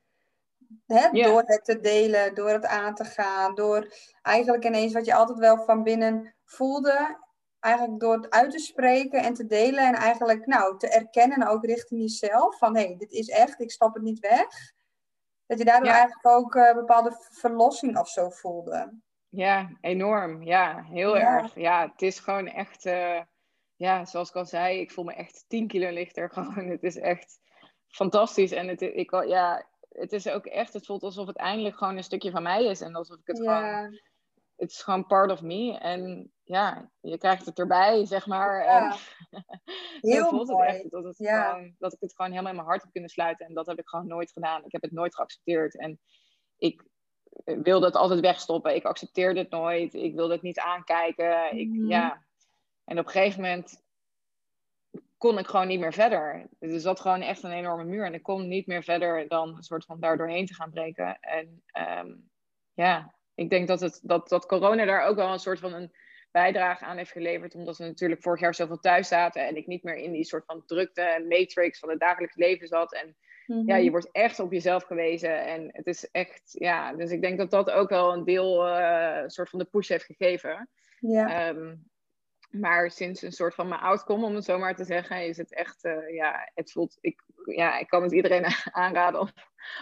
[0.86, 1.10] Hè?
[1.12, 5.40] Door het te delen, door het aan te gaan, door eigenlijk ineens wat je altijd
[5.40, 7.20] wel van binnen voelde,
[7.60, 11.66] eigenlijk door het uit te spreken en te delen en eigenlijk nou, te erkennen ook
[11.66, 14.74] richting jezelf van hé, hey, dit is echt, ik stap het niet weg.
[15.46, 19.00] Dat je daardoor eigenlijk ook een uh, bepaalde verlossing of zo voelde.
[19.30, 20.44] Ja, enorm.
[20.44, 21.56] Ja, heel erg.
[21.56, 22.86] Ja, het is gewoon echt...
[22.86, 23.20] Uh
[23.76, 26.30] ja, zoals ik al zei, ik voel me echt 10 kilo lichter.
[26.34, 27.40] Gewoon, het is echt
[27.88, 28.52] fantastisch.
[28.52, 29.66] En het, ik, ja,
[29.96, 32.82] het is ook echt, het voelt alsof het eindelijk gewoon een stukje van mij is.
[32.82, 34.00] En alsof ik het gewoon,
[34.56, 35.78] het is gewoon part of me.
[35.78, 38.64] En ja, je krijgt het erbij, zeg maar.
[38.64, 38.92] Ja.
[38.92, 38.98] En
[40.12, 40.68] Heel voelt mooi.
[40.68, 40.92] het echt.
[40.92, 43.46] Dat, het gewoon, dat ik het gewoon helemaal in mijn hart heb kunnen sluiten.
[43.46, 44.66] En dat heb ik gewoon nooit gedaan.
[44.66, 45.78] Ik heb het nooit geaccepteerd.
[45.78, 46.00] En
[46.58, 46.84] ik
[47.44, 48.76] wilde het altijd wegstoppen.
[48.76, 49.94] Ik accepteerde het nooit.
[49.94, 51.58] Ik wilde het niet aankijken.
[51.58, 51.88] Ik, mhm.
[51.88, 52.26] ja,
[52.84, 53.84] en op een gegeven moment
[55.18, 56.48] kon ik gewoon niet meer verder.
[56.60, 58.06] Dus dat gewoon echt een enorme muur.
[58.06, 61.20] En ik kon niet meer verder dan een soort van daar doorheen te gaan breken.
[61.20, 61.64] En
[62.00, 62.30] um,
[62.74, 65.92] ja, ik denk dat, het, dat, dat corona daar ook wel een soort van een
[66.32, 67.56] bijdrage aan heeft geleverd.
[67.56, 69.48] Omdat we natuurlijk vorig jaar zoveel thuis zaten.
[69.48, 72.68] En ik niet meer in die soort van drukte en matrix van het dagelijks leven
[72.68, 72.94] zat.
[72.94, 73.92] En ja, je mhm.
[73.92, 75.46] wordt echt op jezelf gewezen.
[75.46, 76.94] En het is echt, ja.
[76.94, 80.06] Dus ik denk dat dat ook wel een deel, uh, soort van de push heeft
[80.06, 80.70] gegeven.
[81.00, 81.50] Ja.
[81.50, 81.90] Um,
[82.60, 85.54] maar sinds een soort van mijn outcome, om het zo maar te zeggen, is het
[85.54, 89.30] echt, uh, ja, het voelt, ik, ja, ik kan het iedereen aanraden om,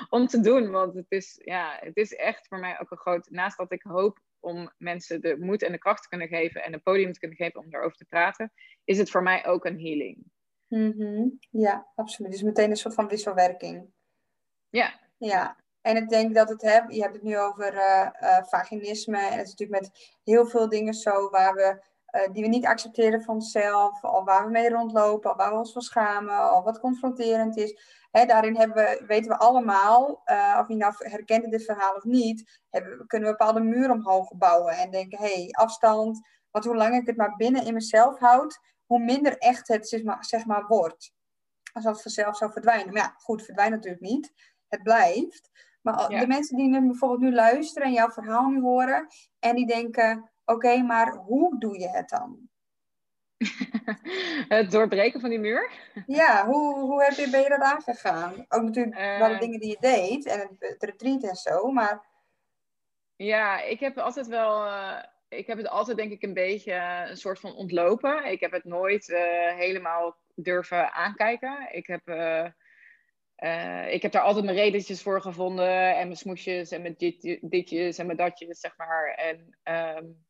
[0.10, 0.72] om te doen.
[0.72, 3.84] Want het is, ja, het is echt voor mij ook een groot, naast dat ik
[3.84, 7.20] hoop om mensen de moed en de kracht te kunnen geven en een podium te
[7.20, 8.52] kunnen geven om daarover te praten,
[8.84, 10.32] is het voor mij ook een healing.
[10.68, 12.32] Mm Ja, absoluut.
[12.32, 13.86] Dus meteen een soort van wisselwerking.
[14.70, 15.00] Ja.
[15.18, 19.18] Ja, en ik denk dat het, hè, je hebt het nu over uh, uh, vaginisme.
[19.18, 21.84] En het is natuurlijk met heel veel dingen zo waar we
[22.15, 25.58] uh, die we niet accepteren van onszelf, of waar we mee rondlopen, of waar we
[25.58, 27.82] ons van schamen, of wat confronterend is.
[28.12, 32.04] Hè, daarin hebben we, weten we allemaal, uh, of je nou herkent dit verhaal of
[32.04, 36.76] niet, hebben, kunnen we bepaalde muren omhoog bouwen en denken, hé, hey, afstand, want hoe
[36.76, 40.45] langer ik het maar binnen in mezelf houd, hoe minder echt het zeg maar, zeg
[40.45, 41.13] maar wordt.
[41.73, 42.93] Alsof het vanzelf zou verdwijnen.
[42.93, 44.34] Maar ja, goed, verdwijnt natuurlijk niet.
[44.67, 45.49] Het blijft.
[45.82, 49.08] Maar de mensen die nu bijvoorbeeld nu luisteren en jouw verhaal nu horen
[49.39, 52.50] en die denken, Oké, maar hoe doe je het dan?
[54.58, 55.72] het doorbreken van die muur?
[56.08, 58.46] ja, hoe, hoe heb je, ben je dat aangegaan?
[58.48, 61.72] Ook natuurlijk uh, wel de dingen die je deed en het, het retreat en zo,
[61.72, 62.06] maar...
[63.16, 64.66] Ja, ik heb altijd wel...
[64.66, 68.26] Uh, ik heb het altijd denk ik een beetje een soort van ontlopen.
[68.26, 69.20] Ik heb het nooit uh,
[69.56, 71.68] helemaal durven aankijken.
[71.72, 72.08] Ik heb...
[72.08, 72.48] Uh,
[73.94, 77.98] ik heb daar altijd mijn redetjes voor gevonden en mijn smoesjes en mijn dit, ditjes
[77.98, 79.08] en mijn datjes, zeg maar.
[79.08, 79.58] En
[79.98, 80.26] um,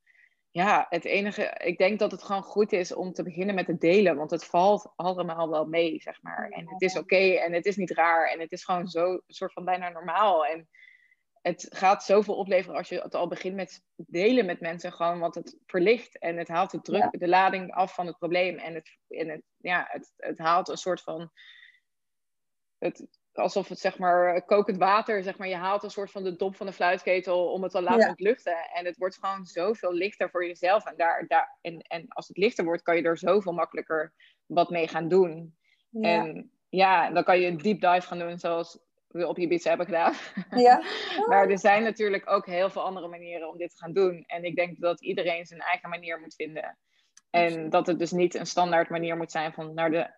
[0.53, 3.81] ja, het enige, ik denk dat het gewoon goed is om te beginnen met het
[3.81, 6.49] delen, want het valt allemaal wel mee, zeg maar.
[6.49, 9.53] En het is oké en het is niet raar en het is gewoon zo soort
[9.53, 10.45] van bijna normaal.
[10.45, 10.69] En
[11.41, 15.35] het gaat zoveel opleveren als je het al begint met delen met mensen, gewoon, want
[15.35, 18.97] het verlicht en het haalt de druk, de lading af van het probleem en het,
[19.07, 21.31] en het, ja, het, het haalt een soort van.
[22.77, 26.35] Het, alsof het zeg maar kokend water, zeg maar, je haalt een soort van de
[26.35, 28.69] dop van de fluitketel om het te laten ontluchten.
[28.73, 30.85] En het wordt gewoon zoveel lichter voor jezelf.
[30.85, 34.13] En, daar, daar, en, en als het lichter wordt, kan je er zoveel makkelijker
[34.45, 35.55] wat mee gaan doen.
[35.89, 36.23] Ja.
[36.23, 39.85] En ja, dan kan je een deep dive gaan doen, zoals we op Ibiza hebben
[39.85, 40.13] gedaan.
[40.49, 40.83] Ja.
[41.29, 44.23] maar er zijn natuurlijk ook heel veel andere manieren om dit te gaan doen.
[44.27, 46.77] En ik denk dat iedereen zijn eigen manier moet vinden.
[47.33, 50.09] En dat het dus niet een standaard manier moet zijn van naar de,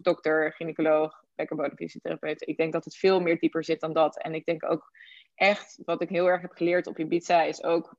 [0.00, 2.48] dokter, gynaecoloog, bekkenbodemfysiotherapeut.
[2.48, 4.22] Ik denk dat het veel meer dieper zit dan dat.
[4.22, 4.90] En ik denk ook
[5.34, 7.96] echt, wat ik heel erg heb geleerd op Ibiza, is ook...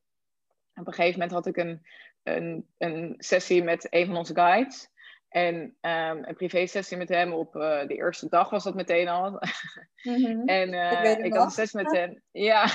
[0.75, 1.86] Op een gegeven moment had ik een,
[2.23, 4.89] een, een sessie met een van onze guides.
[5.30, 9.41] En um, een privé-sessie met hem op uh, de eerste dag was dat meteen al.
[10.04, 10.47] Mm-hmm.
[10.60, 12.21] en uh, ik, ik had een sessie met hem.
[12.32, 12.69] Ja.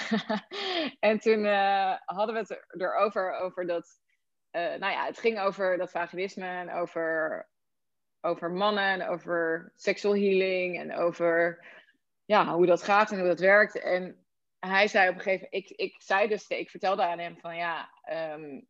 [1.11, 3.98] en toen uh, hadden we het erover, over dat...
[4.53, 7.49] nou ja, het ging over dat vaginisme en over,
[8.21, 11.67] over mannen en over sexual healing en over
[12.25, 13.81] ja, hoe dat gaat en hoe dat werkt.
[13.81, 14.25] En
[14.59, 15.71] hij zei op een gegeven moment...
[15.71, 17.91] Ik, ik zei dus, ik vertelde aan hem van ja...
[18.35, 18.69] Um,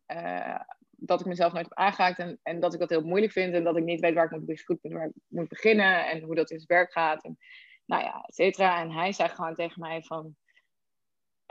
[1.03, 3.63] dat ik mezelf nooit heb aangehaakt en, en dat ik dat heel moeilijk vind en
[3.63, 6.51] dat ik niet weet waar ik moet, goed, waar ik moet beginnen en hoe dat
[6.51, 7.23] in zijn werk gaat.
[7.23, 7.37] En,
[7.85, 8.81] nou ja, et cetera.
[8.81, 10.35] En hij zei gewoon tegen mij van,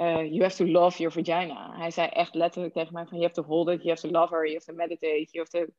[0.01, 1.77] uh, you have to love your vagina.
[1.77, 4.09] Hij zei echt letterlijk tegen mij van, you have to hold it, you have to
[4.09, 5.73] love her, you have to meditate, you have to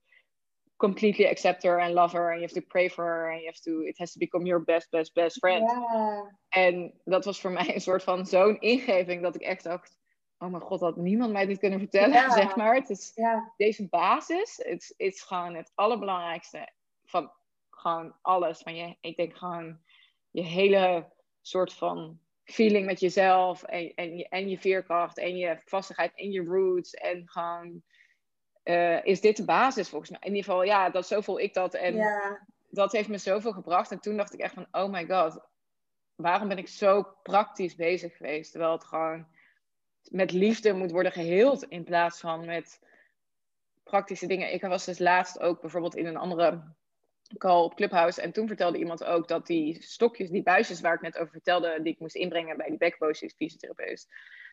[0.78, 3.48] completely accept her and love her and you have to pray for her and you
[3.48, 5.64] have to, it has to become your best, best, best friend.
[5.70, 6.24] Yeah.
[6.50, 9.98] En dat was voor mij een soort van zo'n ingeving dat ik echt dacht,
[10.38, 12.76] oh mijn god, had niemand mij dit kunnen vertellen, zeg maar.
[12.76, 13.14] Het is
[13.58, 16.70] deze basis, het is gewoon het allerbelangrijkste
[17.06, 17.32] van
[17.70, 18.60] gewoon alles.
[18.60, 19.80] Van je, ik denk gewoon
[20.32, 22.20] je hele soort van
[22.52, 26.94] feeling met jezelf en, en, je, en je veerkracht en je vastigheid en je roots
[26.94, 27.84] en gewoon
[28.64, 30.20] uh, is dit de basis volgens mij.
[30.22, 32.48] In ieder geval, ja, dat, zo voel ik dat en ja.
[32.70, 33.92] dat heeft me zoveel gebracht.
[33.92, 35.40] En toen dacht ik echt van, oh my god,
[36.16, 38.52] waarom ben ik zo praktisch bezig geweest?
[38.52, 39.28] Terwijl het gewoon
[40.04, 42.80] met liefde moet worden geheeld in plaats van met
[43.84, 44.54] praktische dingen.
[44.54, 46.64] Ik was dus laatst ook bijvoorbeeld in een andere
[47.38, 48.22] call op Clubhouse.
[48.22, 51.80] En toen vertelde iemand ook dat die stokjes, die buisjes waar ik net over vertelde,
[51.82, 54.08] die ik moest inbrengen bij die backposes fysiotherapeut,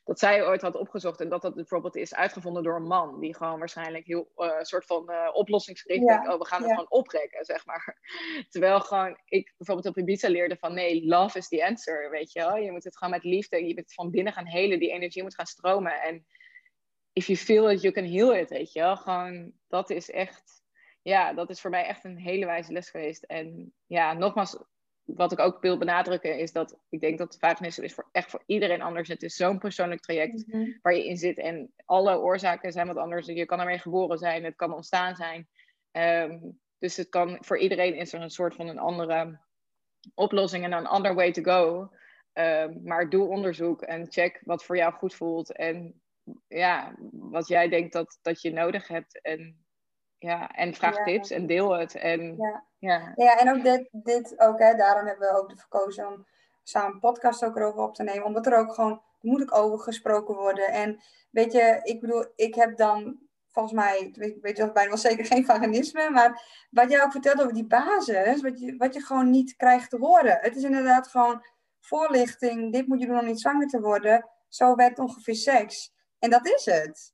[0.04, 3.20] dat zij ooit had opgezocht en dat dat bijvoorbeeld is uitgevonden door een man.
[3.20, 6.90] Die gewoon waarschijnlijk heel uh, soort van uh, oplossingsgericht denkt, oh we gaan het gewoon
[6.90, 7.98] oprekken, zeg maar.
[8.50, 12.40] Terwijl gewoon ik bijvoorbeeld op Ibiza leerde van nee, love is the answer, weet je
[12.40, 12.56] wel.
[12.56, 15.34] Je moet het gewoon met liefde, je moet van binnen gaan helen, die energie moet
[15.34, 16.02] gaan stromen.
[16.02, 16.26] En
[17.12, 18.96] if you feel it, you can heal it, weet je wel.
[18.96, 20.57] Gewoon, dat is echt,
[21.08, 23.22] ja, dat is voor mij echt een hele wijze les geweest.
[23.22, 24.58] En ja, nogmaals,
[25.04, 28.42] wat ik ook wil benadrukken is dat ik denk dat vaginisme is voor, echt voor
[28.46, 29.08] iedereen anders.
[29.08, 30.70] Het is zo'n persoonlijk traject mhm.
[30.82, 31.38] waar je in zit.
[31.38, 33.26] En alle oorzaken zijn wat anders.
[33.26, 35.48] Je kan ermee geboren zijn, het kan ontstaan zijn.
[35.90, 36.38] Ehm,
[36.78, 39.40] dus het kan voor iedereen is er een soort van een andere
[40.14, 41.90] oplossing en een ander way to go.
[42.32, 45.52] Um, maar doe onderzoek en check wat voor jou goed voelt.
[45.52, 46.02] En
[46.48, 49.20] ja, wat jij denkt dat, dat je nodig hebt.
[49.20, 49.67] En
[50.18, 51.94] ja, en vraag tips en deel het.
[51.94, 52.66] En, ja.
[52.78, 53.12] Ja.
[53.16, 56.26] ja, en ook dit, dit ook, hè, daarom hebben we ook verkozen om
[56.62, 58.24] samen een podcast ook erover op te nemen.
[58.24, 60.68] Omdat er ook gewoon, moet ook over gesproken worden.
[60.68, 64.88] En weet je, ik bedoel, ik heb dan volgens mij, weet, weet je wel, bijna
[64.88, 66.10] wel zeker geen vaginisme.
[66.10, 69.90] Maar wat jij ook vertelt over die basis, wat je, wat je gewoon niet krijgt
[69.90, 70.38] te horen.
[70.40, 71.44] Het is inderdaad gewoon
[71.80, 74.28] voorlichting, dit moet je doen om niet zwanger te worden.
[74.48, 75.92] Zo werkt ongeveer seks.
[76.18, 77.12] En dat is het.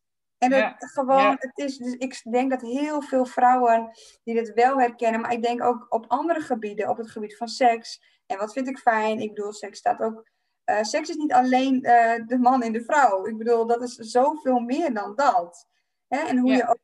[0.52, 3.90] En het, gewoon, het is, dus ik denk dat heel veel vrouwen
[4.24, 7.48] die dit wel herkennen, maar ik denk ook op andere gebieden, op het gebied van
[7.48, 8.02] seks.
[8.26, 9.20] En wat vind ik fijn?
[9.20, 10.28] Ik bedoel, seks staat ook.
[10.64, 13.26] Uh, seks is niet alleen uh, de man en de vrouw.
[13.26, 15.68] Ik bedoel, dat is zoveel meer dan dat.
[16.08, 16.18] Hè?
[16.18, 16.78] En hoe je ook,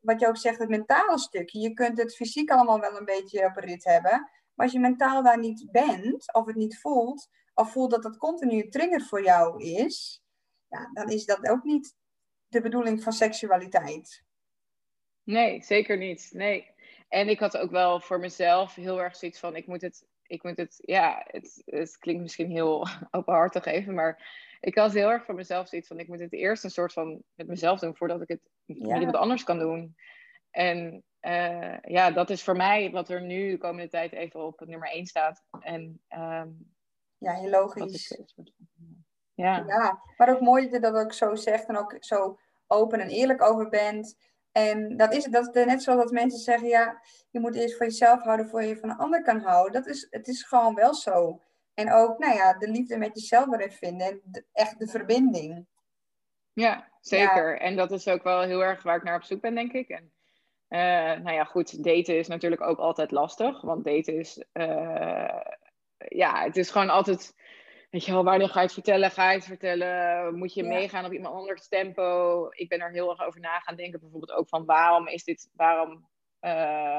[0.00, 1.60] wat je ook zegt, het mentale stukje.
[1.60, 4.30] Je kunt het fysiek allemaal wel een beetje op rit hebben.
[4.54, 8.16] Maar als je mentaal daar niet bent, of het niet voelt, of voelt dat dat
[8.16, 10.22] continu een trigger voor jou is,
[10.68, 11.94] ja, dan is dat ook niet
[12.54, 14.24] de bedoeling van seksualiteit.
[15.22, 16.30] Nee, zeker niet.
[16.32, 16.70] Nee.
[17.08, 20.42] En ik had ook wel voor mezelf heel erg zoiets van: ik moet het, ik
[20.42, 25.24] moet het, ja, het, het klinkt misschien heel openhartig even, maar ik had heel erg
[25.24, 28.22] voor mezelf zoiets van: ik moet het eerst een soort van met mezelf doen voordat
[28.22, 28.88] ik het ja.
[28.88, 29.96] met iemand anders kan doen.
[30.50, 34.66] En uh, ja, dat is voor mij wat er nu de komende tijd even op
[34.66, 35.44] nummer 1 staat.
[35.60, 36.74] En, um,
[37.18, 38.22] ja, heel logisch.
[39.34, 39.64] Ja.
[39.66, 43.42] ja, maar ook mooi dat dat ook zo zegt en ook zo open en eerlijk
[43.42, 44.16] over bent.
[44.52, 47.00] En dat is, dat net zoals dat mensen zeggen, ja,
[47.30, 49.72] je moet eerst voor jezelf houden voor je van een ander kan houden.
[49.72, 51.40] Dat is, het is gewoon wel zo.
[51.74, 54.06] En ook, nou ja, de liefde met jezelf erin vinden.
[54.06, 55.66] En echt de verbinding.
[56.52, 57.60] Ja, zeker.
[57.60, 59.88] En dat is ook wel heel erg waar ik naar op zoek ben, denk ik.
[59.88, 60.12] En
[60.68, 63.60] uh, nou ja, goed, daten is natuurlijk ook altijd lastig.
[63.60, 65.40] Want daten is, uh,
[65.96, 67.34] ja, het is gewoon altijd
[67.94, 69.10] Weet je wel, wanneer ga je het vertellen?
[69.10, 70.34] Ga je het vertellen?
[70.38, 72.46] Moet je meegaan op iemand anders tempo?
[72.50, 74.00] Ik ben er heel erg over na gaan denken.
[74.00, 76.08] Bijvoorbeeld ook van waarom is dit, waarom...
[76.40, 76.50] Uh,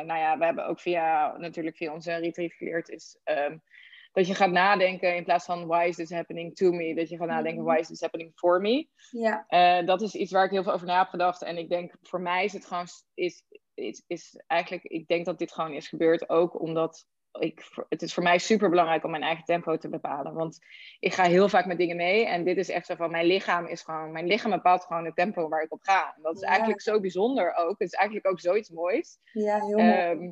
[0.02, 3.20] nou ja, we hebben ook via, natuurlijk via onze retreat geleerd is...
[3.24, 3.64] Um,
[4.12, 6.96] dat je gaat nadenken in plaats van why is this happening to me?
[6.96, 7.72] Dat je gaat nadenken mhm.
[7.72, 8.88] why is this happening for me?
[9.12, 9.46] Ja.
[9.50, 11.44] Uh, dat is iets waar ik heel veel over na heb gedacht.
[11.44, 12.88] En ik denk, voor mij is het gewoon...
[13.14, 17.06] Is, is, is eigenlijk, ik denk dat dit gewoon is gebeurd ook omdat
[17.40, 20.34] ik, het is voor mij super belangrijk om mijn eigen tempo te bepalen.
[20.34, 20.60] Want
[21.00, 22.26] ik ga heel vaak met dingen mee.
[22.26, 24.12] En dit is echt zo van mijn lichaam is gewoon.
[24.12, 26.14] Mijn lichaam bepaalt gewoon het tempo waar ik op ga.
[26.16, 27.80] En dat is eigenlijk zo bijzonder ook.
[27.80, 29.18] Het is eigenlijk ook zoiets moois.
[29.32, 29.92] Ja, heel mooi.
[29.92, 30.32] Ehm,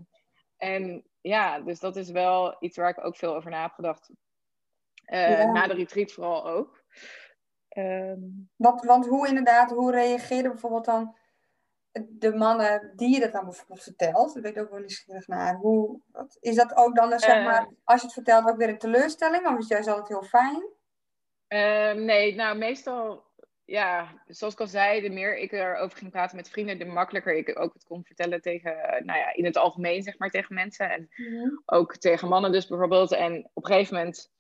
[0.58, 4.12] en ja, dus dat is wel iets waar ik ook veel over na heb gedacht.
[5.06, 6.84] Uh, Na de retreat vooral ook.
[7.78, 11.16] Um, want, want hoe inderdaad, hoe reageerden bijvoorbeeld dan
[12.02, 14.46] de mannen die je dat dan bijvoorbeeld vertelt?
[14.46, 15.56] Ik ook wel nieuwsgierig naar.
[15.56, 18.70] Hoe, wat, is dat ook dan, zeg uh, maar, als je het vertelt, ook weer
[18.70, 19.48] een teleurstelling?
[19.48, 20.64] Of is het juist altijd heel fijn?
[21.48, 23.24] Uh, nee, nou meestal
[23.66, 27.36] ja, zoals ik al zei, de meer ik erover ging praten met vrienden, de makkelijker
[27.36, 28.76] ik ook het kon vertellen tegen,
[29.06, 30.90] nou ja, in het algemeen zeg maar tegen mensen.
[30.90, 31.50] En mhm.
[31.66, 33.12] ook tegen mannen dus bijvoorbeeld.
[33.12, 34.32] En op een gegeven moment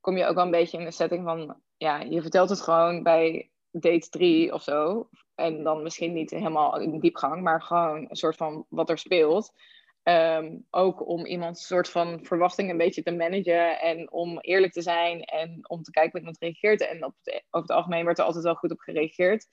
[0.00, 3.02] kom je ook wel een beetje in de setting van, ja, je vertelt het gewoon
[3.02, 5.08] bij date 3 of zo.
[5.36, 9.52] En dan misschien niet helemaal in diepgang, maar gewoon een soort van wat er speelt.
[10.02, 14.82] Um, ook om iemands soort van verwachting een beetje te managen en om eerlijk te
[14.82, 16.88] zijn en om te kijken hoe iemand reageert.
[16.88, 19.46] En op het, over het algemeen werd er altijd wel goed op gereageerd.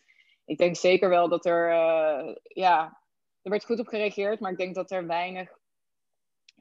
[0.45, 3.01] Ik denk zeker wel dat er, uh, ja,
[3.41, 5.57] er werd goed op gereageerd, maar ik denk dat er weinig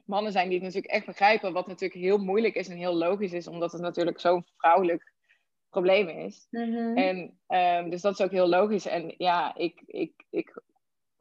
[0.05, 3.33] mannen zijn die het natuurlijk echt begrijpen, wat natuurlijk heel moeilijk is en heel logisch
[3.33, 5.12] is, omdat het natuurlijk zo'n vrouwelijk
[5.73, 6.47] probleem is.
[6.49, 6.97] Mm-hmm.
[6.97, 8.85] En um, dus dat is ook heel logisch.
[8.85, 10.61] En ja, ik, ik, ik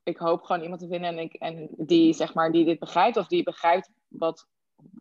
[0.02, 3.16] ik hoop gewoon iemand te vinden en, ik, en die, zeg maar, die dit begrijpt.
[3.16, 4.48] Of die begrijpt wat,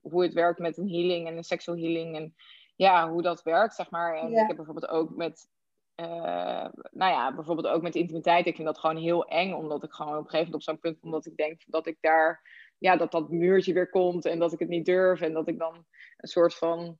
[0.01, 2.15] hoe het werkt met een healing en een sexual healing.
[2.15, 2.35] En
[2.75, 4.15] ja, hoe dat werkt, zeg maar.
[4.15, 5.47] En ik heb bijvoorbeeld ook met,
[5.95, 8.45] uh, nou ja, bijvoorbeeld ook met intimiteit.
[8.45, 10.79] Ik vind dat gewoon heel eng, omdat ik gewoon op een gegeven moment op zo'n
[10.79, 12.41] punt kom dat ik denk dat ik daar,
[12.77, 15.21] ja, dat dat muurtje weer komt en dat ik het niet durf.
[15.21, 15.85] En dat ik dan
[16.17, 16.97] een soort van,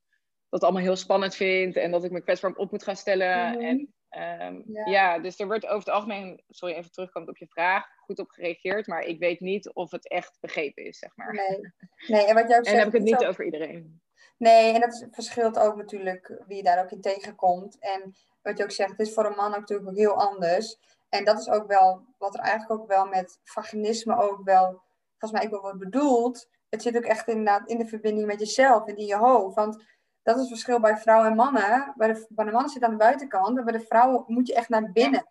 [0.52, 3.52] dat allemaal heel spannend vind en dat ik me kwetsbaar op moet gaan stellen.
[3.52, 3.62] Mhm.
[3.62, 5.20] En Um, ja.
[5.20, 8.88] dus er wordt over het algemeen, sorry even terugkomt op je vraag, goed op gereageerd,
[8.88, 11.34] maar ik weet niet of het echt begrepen is, zeg maar.
[11.34, 11.74] Nee,
[12.08, 12.68] nee en wat jij ook zegt.
[12.68, 14.02] En dan heb ik het niet over iedereen.
[14.38, 17.80] Nee, en dat verschilt ook natuurlijk wie je daar ook in tegenkomt.
[17.80, 20.78] En wat je ook zegt, het is voor een man ook natuurlijk ook heel anders.
[21.10, 24.82] En dat is ook wel, wat er eigenlijk ook wel met vaginisme ook wel,
[25.18, 26.50] volgens mij ook wel wordt bedoeld.
[26.70, 29.56] Het zit ook echt inderdaad in de verbinding met jezelf en in je hoofd.
[29.56, 29.84] Want
[30.24, 31.94] dat is het verschil bij vrouwen en mannen.
[31.96, 34.54] Bij de, bij de mannen zit aan de buitenkant en bij de vrouwen moet je
[34.54, 35.30] echt naar binnen.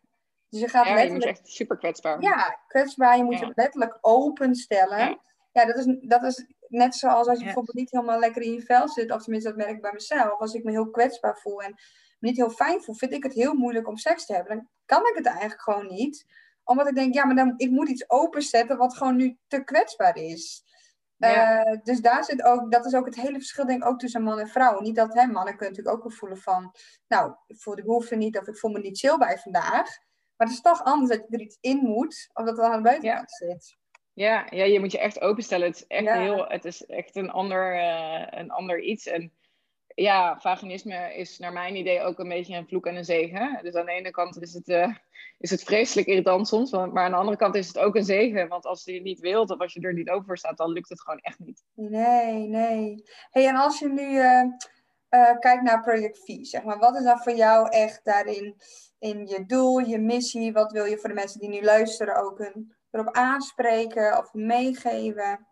[0.48, 1.22] Dus je gaat ja, letterlijk...
[1.22, 2.22] je moet echt super kwetsbaar.
[2.22, 3.16] Ja, kwetsbaar.
[3.16, 4.98] Je moet je letterlijk openstellen.
[4.98, 5.18] Ja.
[5.53, 8.62] ja, dat, is, dat is net zoals als je bijvoorbeeld niet helemaal lekker in je
[8.62, 9.12] vel zit.
[9.12, 10.40] Of tenminste, dat merk ik bij mezelf.
[10.40, 11.70] Als ik me heel kwetsbaar voel en
[12.18, 14.57] me niet heel fijn voel, vind ik het heel moeilijk om seks te hebben.
[14.57, 16.26] Dan kan ik het eigenlijk gewoon niet.
[16.64, 20.16] Omdat ik denk, ja, maar dan, ik moet iets openzetten wat gewoon nu te kwetsbaar
[20.16, 20.64] is.
[21.20, 24.22] Uh, dus daar zit ook, dat is ook het hele verschil, denk ik, ook tussen
[24.22, 24.80] man en vrouw.
[24.80, 26.74] Niet dat hè, mannen kunnen natuurlijk ook wel voelen van,
[27.09, 29.98] nou, ik voel de behoefte niet of ik voel me niet chill bij vandaag.
[30.37, 32.76] Maar het is toch anders dat je er iets in moet, of dat het aan
[32.76, 33.76] de buitenkant zit.
[34.12, 35.66] Ja, ja, je moet je echt openstellen.
[35.66, 39.06] Het is echt, heel, het is echt een, ander, uh, een ander iets.
[39.06, 39.33] En
[40.02, 43.58] ja, vaginisme is naar mijn idee ook een beetje een vloek en een zegen.
[43.62, 44.94] Dus aan de ene kant is het, uh,
[45.38, 48.48] is het vreselijk irritant soms, maar aan de andere kant is het ook een zegen.
[48.48, 50.88] Want als je het niet wilt of als je er niet voor staat, dan lukt
[50.88, 51.64] het gewoon echt niet.
[51.74, 53.02] Nee, nee.
[53.30, 54.42] hey, en als je nu uh,
[55.10, 58.56] uh, kijkt naar Project V, zeg maar, wat is dan voor jou echt daarin
[58.98, 60.52] in je doel, je missie?
[60.52, 65.49] Wat wil je voor de mensen die nu luisteren ook een, erop aanspreken of meegeven?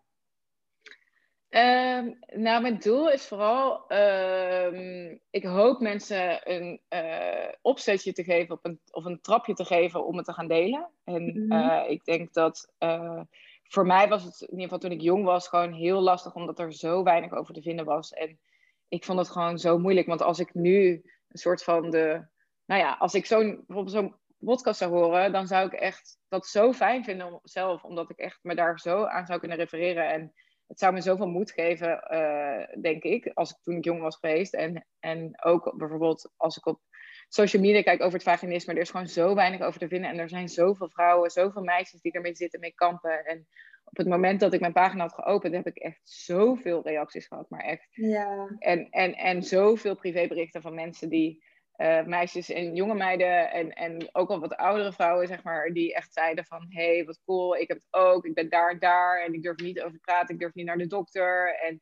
[1.49, 8.55] Um, nou, mijn doel is vooral, um, ik hoop mensen een uh, opzetje te geven
[8.55, 10.89] op een, of een trapje te geven om het te gaan delen.
[11.03, 13.21] En mm uh, ik denk dat uh,
[13.63, 16.59] voor mij was het, in ieder geval toen ik jong was, gewoon heel lastig omdat
[16.59, 18.11] er zo weinig over te vinden was.
[18.11, 18.39] En
[18.87, 20.91] ik vond het gewoon zo moeilijk, want als ik nu
[21.27, 22.27] een soort van de,
[22.65, 26.47] nou ja, als ik zo'n, bijvoorbeeld zo'n podcast zou horen, dan zou ik echt dat
[26.47, 30.33] zo fijn vinden zelf, omdat ik echt me daar zo aan zou kunnen refereren en
[30.69, 34.15] het zou me zoveel moed geven, uh, denk ik, als ik toen ik jong was
[34.15, 34.53] geweest.
[34.53, 36.81] En, en ook bijvoorbeeld als ik op
[37.27, 40.09] social media kijk over het vaginisme, er is gewoon zo weinig over te vinden.
[40.09, 43.25] En er zijn zoveel vrouwen, zoveel meisjes die ermee zitten, mee kampen.
[43.25, 43.47] En
[43.83, 47.49] op het moment dat ik mijn pagina had geopend, heb ik echt zoveel reacties gehad.
[47.49, 47.87] Maar echt.
[47.91, 48.55] Ja.
[48.59, 51.43] En, en, en zoveel privéberichten van mensen die
[51.81, 55.93] uh, meisjes en jonge meiden en, en ook al wat oudere vrouwen, zeg maar, die
[55.93, 58.79] echt zeiden van, hé, hey, wat cool, ik heb het ook, ik ben daar en
[58.79, 61.81] daar en ik durf niet over te praten, ik durf niet naar de dokter en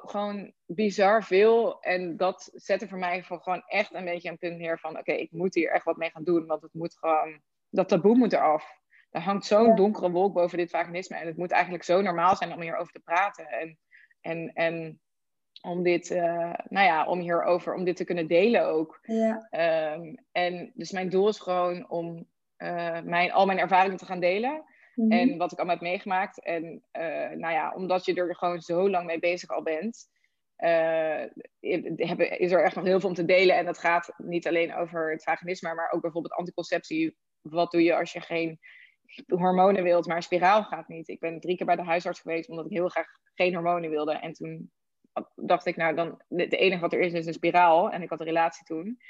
[0.00, 4.58] gewoon bizar veel en dat zette voor mij voor gewoon echt een beetje een punt
[4.58, 7.40] neer van, oké, ik moet hier echt wat mee gaan doen, want het moet gewoon,
[7.68, 8.78] dat taboe moet eraf.
[9.10, 12.52] Er hangt zo'n donkere wolk boven dit vaginisme en het moet eigenlijk zo normaal zijn
[12.52, 13.78] om hierover te praten en,
[14.20, 15.00] en, en
[15.60, 18.98] om dit, uh, nou ja, om hierover, om dit te kunnen delen ook.
[19.02, 19.48] Ja.
[19.94, 22.26] Um, en dus mijn doel is gewoon om
[22.58, 24.64] uh, mijn, al mijn ervaringen te gaan delen.
[24.94, 25.18] Mm-hmm.
[25.18, 26.44] En wat ik allemaal heb meegemaakt.
[26.44, 30.08] En uh, nou ja, omdat je er gewoon zo lang mee bezig al bent,
[32.38, 33.56] is er echt nog heel veel om te delen.
[33.56, 37.16] En dat gaat niet alleen over het vaginisme, maar ook bijvoorbeeld anticonceptie.
[37.40, 38.58] Wat doe je als je geen
[39.26, 41.08] hormonen wilt, maar spiraal gaat niet.
[41.08, 44.12] Ik ben drie keer bij de huisarts geweest omdat ik heel graag geen hormonen wilde.
[44.12, 44.70] En toen
[45.34, 47.90] dacht ik, nou, dan, het enige wat er is, is een spiraal.
[47.90, 49.00] En ik had een relatie toen.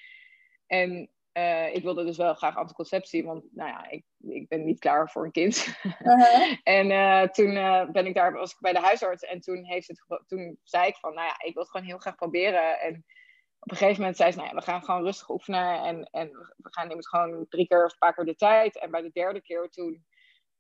[0.66, 4.78] En uh, ik wilde dus wel graag anticonceptie, want nou ja, ik, ik ben niet
[4.78, 5.66] klaar voor een kind.
[5.82, 6.56] Uh-huh.
[6.78, 9.88] en uh, toen uh, ben ik daar, was ik bij de huisarts en toen, heeft
[9.88, 12.80] het, toen zei ik van, nou ja, ik wil het gewoon heel graag proberen.
[12.80, 13.04] En
[13.58, 16.28] op een gegeven moment zei ze, nou ja, we gaan gewoon rustig oefenen en, en
[16.56, 18.78] we gaan immers gewoon drie keer of een paar keer de tijd.
[18.78, 20.04] En bij de derde keer toen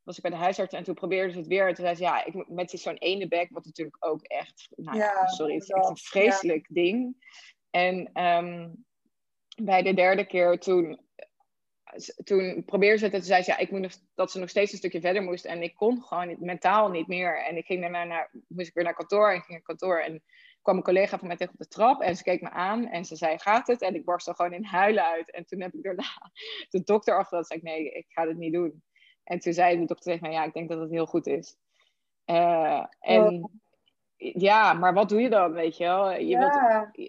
[0.02, 1.68] was ik bij de huisarts en toen probeerde ze het weer.
[1.68, 4.96] En toen zei ze, ja, ik, met zo'n ene bek, wat natuurlijk ook echt, nou
[4.96, 7.16] ja, sorry, het is echt een vreselijk ding.
[7.70, 8.84] En um,
[9.62, 11.00] bij de derde keer toen,
[12.24, 14.72] toen probeerde ze het en toen zei ze, ja, ik moet dat ze nog steeds
[14.72, 15.44] een stukje verder moest.
[15.44, 17.44] En ik kon gewoon mentaal niet meer.
[17.44, 19.98] En ik ging daarna naar, moest ik weer naar kantoor en ging naar kantoor.
[19.98, 20.22] En
[20.62, 23.04] kwam een collega van mij tegen op de trap en ze keek me aan en
[23.04, 23.82] ze zei, gaat het?
[23.82, 25.30] En ik barstte gewoon in huilen uit.
[25.30, 26.30] En toen heb ik daarna
[26.70, 28.82] de dokter achter zei ik, nee, ik ga dit niet doen.
[29.30, 31.56] En toen zei de dokter tegen mij, ja, ik denk dat het heel goed is.
[32.26, 33.50] Uh, en
[34.16, 36.10] ja, maar wat doe je dan, weet je wel?
[36.10, 36.38] Je ja.
[36.38, 36.54] wilt,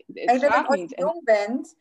[0.08, 1.76] het en als je jong bent,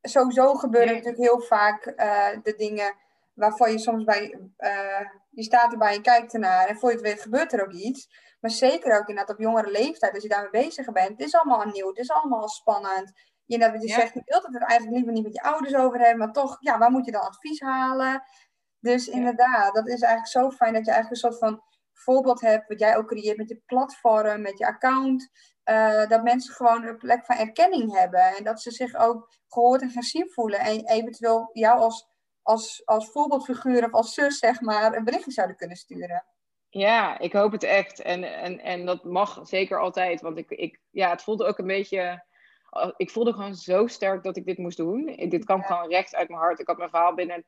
[0.00, 2.94] sowieso gebeuren natuurlijk heel vaak uh, de dingen
[3.34, 7.04] waarvan je soms bij, uh, je staat erbij en kijkt ernaar en voor je het
[7.04, 8.08] weet gebeurt er ook iets.
[8.40, 11.08] Maar zeker ook inderdaad op jongere leeftijd, als je daarmee bezig bent.
[11.08, 13.12] Het is allemaal nieuw, het is allemaal spannend.
[13.44, 16.18] Je, net, je zegt, je wilt het eigenlijk liever niet met je ouders over hebben,
[16.18, 18.22] maar toch, ja, waar moet je dan advies halen?
[18.80, 21.62] Dus inderdaad, dat is eigenlijk zo fijn dat je eigenlijk een soort van
[21.92, 25.30] voorbeeld hebt, wat jij ook creëert met je platform, met je account.
[25.64, 28.20] Uh, dat mensen gewoon een plek van erkenning hebben.
[28.20, 30.60] En dat ze zich ook gehoord en gezien voelen.
[30.60, 32.08] En eventueel jou als,
[32.42, 36.24] als, als voorbeeldfiguur of als zus, zeg maar, een berichtje zouden kunnen sturen.
[36.68, 38.00] Ja, ik hoop het echt.
[38.00, 40.20] En, en, en dat mag zeker altijd.
[40.20, 42.24] Want ik, ik, ja, het voelde ook een beetje.
[42.96, 45.06] Ik voelde gewoon zo sterk dat ik dit moest doen.
[45.28, 46.60] Dit kwam gewoon recht uit mijn hart.
[46.60, 47.44] Ik had mijn verhaal binnen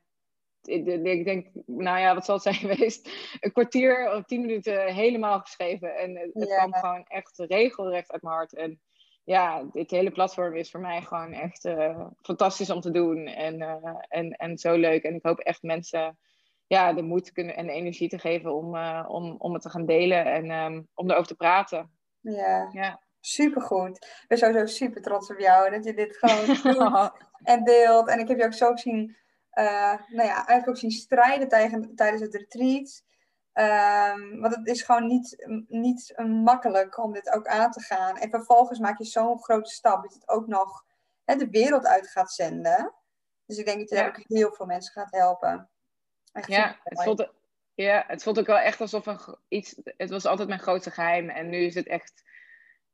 [0.69, 3.11] ik denk, nou ja, wat zal het zijn geweest?
[3.41, 5.97] Een kwartier of tien minuten helemaal geschreven.
[5.97, 8.55] En het, kwam gewoon echt regelrecht uit mijn hart.
[8.55, 8.81] En
[9.25, 13.27] ja, dit hele platform is voor mij gewoon echt uh, fantastisch om te doen.
[13.27, 13.77] En, uh,
[14.09, 15.03] en, en zo leuk.
[15.03, 16.19] En ik hoop echt mensen
[16.67, 19.71] ja, de moed kunnen, en de energie te geven om, uh, om, om het te
[19.71, 21.91] gaan delen en um, om erover te praten.
[22.21, 23.03] Ja, ja.
[23.21, 23.97] supergoed.
[23.97, 27.11] Ik ben sowieso super trots op jou dat je dit gewoon doet
[27.43, 28.09] en deelt.
[28.09, 29.17] En ik heb je ook zo zien
[29.55, 31.49] nou ja, eigenlijk ook zien strijden
[31.95, 33.03] tijdens het retreat.
[33.55, 38.17] Um, want het is gewoon niet, niet makkelijk om dit ook aan te gaan.
[38.17, 40.85] En vervolgens maak je zo'n grote stap dat je het ook nog
[41.25, 42.95] hè, de wereld uit gaat zenden.
[43.47, 45.71] Dus ik denk dat je daar ook heel veel mensen gaat helpen.
[46.47, 47.33] Ja, het voelt,
[47.75, 49.81] ja, het voelt ook wel echt alsof een, iets.
[49.85, 51.29] Het was altijd mijn grootste geheim.
[51.29, 52.23] En nu is het echt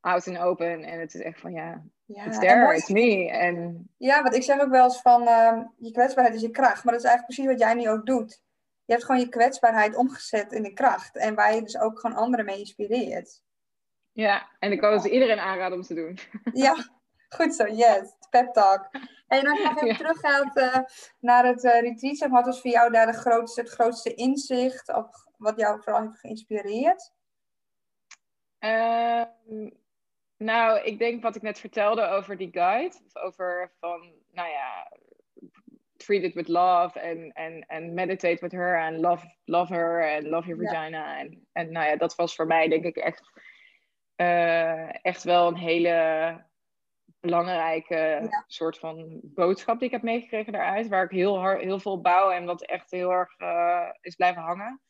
[0.00, 0.84] out and open.
[0.84, 3.30] En het is echt van ja, ja it's there, it's me.
[3.30, 3.88] En...
[3.96, 6.84] Ja, want ik zeg ook wel eens van uh, je kwetsbaarheid is je kracht.
[6.84, 8.42] Maar dat is eigenlijk precies wat jij nu ook doet.
[8.84, 11.16] Je hebt gewoon je kwetsbaarheid omgezet in de kracht.
[11.16, 13.42] En waar je dus ook gewoon anderen mee inspireert.
[14.12, 16.18] Ja, en ik kan het iedereen aanraden om te doen.
[16.64, 16.74] Ja,
[17.28, 18.16] goed zo, yes.
[18.30, 18.88] Pep talk.
[19.26, 20.78] En als je nog even teruggaat uh,
[21.20, 24.94] naar het uh, retreat, wat was voor jou daar de grootste, het grootste inzicht?
[24.94, 27.12] Of wat jou vooral heeft geïnspireerd?
[28.60, 29.24] Uh,
[30.38, 32.96] nou, ik denk wat ik net vertelde over die guide.
[33.12, 34.92] Over van, nou ja,
[35.96, 40.28] treat it with love en en en meditate with her en love, love her en
[40.28, 41.18] love your vagina.
[41.18, 43.22] En, en nou ja, dat was voor mij denk ik echt,
[44.16, 46.46] uh, echt wel een hele
[47.20, 50.88] belangrijke soort van boodschap die ik heb meegekregen daaruit.
[50.88, 54.42] Waar ik heel, hard, heel veel bouw en wat echt heel erg uh, is blijven
[54.42, 54.80] hangen.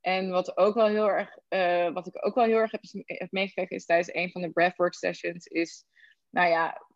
[0.00, 3.30] En wat, ook wel heel erg, uh, wat ik ook wel heel erg heb, heb
[3.30, 5.84] meegekregen is tijdens een van de breathwork sessions, is,
[6.30, 6.86] nou ja,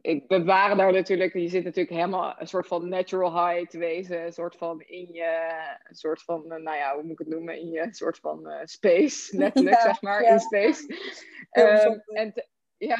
[0.00, 3.78] ik, we waren daar natuurlijk, je zit natuurlijk helemaal een soort van natural high te
[3.78, 5.50] wezen, een soort van in je,
[5.84, 8.50] een soort van, uh, nou ja, hoe moet ik het noemen, in je soort van
[8.50, 10.30] uh, space, letterlijk zeg maar, ja.
[10.30, 10.94] in space.
[11.52, 12.32] Um, en
[12.76, 12.98] ja,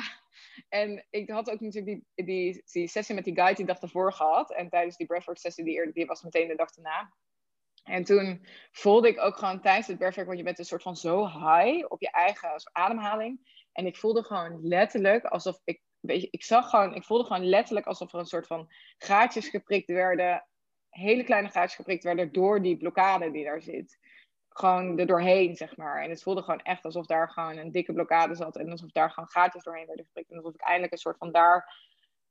[0.68, 4.12] en ik had ook natuurlijk die, die, die sessie met die guide die dag ervoor
[4.12, 4.54] gehad.
[4.54, 7.12] En tijdens die breathwork sessie, die, die was meteen de dag daarna.
[7.88, 10.96] En toen voelde ik ook gewoon tijdens het breathwork, want je bent een soort van
[10.96, 13.66] zo high op je eigen ademhaling.
[13.72, 17.86] En ik voelde gewoon letterlijk alsof ik, weet ik zag gewoon, ik voelde gewoon letterlijk
[17.86, 20.46] alsof er een soort van gaatjes geprikt werden,
[20.88, 23.98] hele kleine gaatjes geprikt werden door die blokkade die daar zit.
[24.48, 26.02] Gewoon er doorheen, zeg maar.
[26.02, 29.10] En het voelde gewoon echt alsof daar gewoon een dikke blokkade zat en alsof daar
[29.10, 30.30] gewoon gaatjes doorheen werden geprikt.
[30.30, 31.86] En alsof ik eindelijk een soort van daar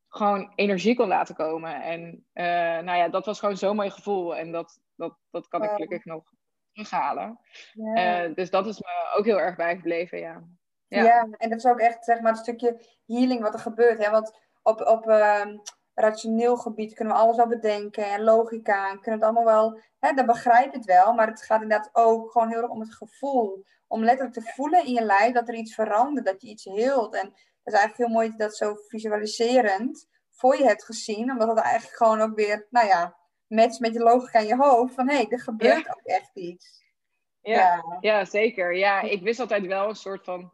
[0.08, 1.82] gewoon energie kon laten komen.
[1.82, 2.43] En uh,
[2.84, 4.36] nou ja, dat was gewoon zo'n mooi gevoel.
[4.36, 6.24] En dat, dat, dat kan ik gelukkig nog
[6.72, 7.39] terughalen.
[7.74, 10.43] Uh, dus dat is me ook heel erg bijgebleven, ja.
[10.88, 11.04] ja.
[11.04, 11.28] Ja.
[11.38, 14.04] en dat is ook echt zeg maar een stukje healing wat er gebeurt.
[14.04, 14.12] Hè?
[14.12, 15.45] Want op, op, uh,
[15.93, 20.14] rationeel gebied kunnen we alles wel bedenken en logica en kunnen het allemaal wel, hè,
[20.14, 22.95] dan begrijp je het wel, maar het gaat inderdaad ook gewoon heel erg om het
[22.95, 23.66] gevoel.
[23.88, 27.16] Om letterlijk te voelen in je lijf dat er iets verandert, dat je iets heelt.
[27.16, 31.32] En het is eigenlijk heel mooi dat je dat zo visualiserend voor je hebt gezien,
[31.32, 33.18] omdat het eigenlijk gewoon ook weer, nou ja,
[33.48, 36.86] met je logica in je hoofd, van hé, hey, er gebeurt ook echt iets.
[37.41, 38.26] Ja, ja.
[38.26, 38.76] zeker.
[38.76, 40.52] Ja, ik wist altijd wel een soort van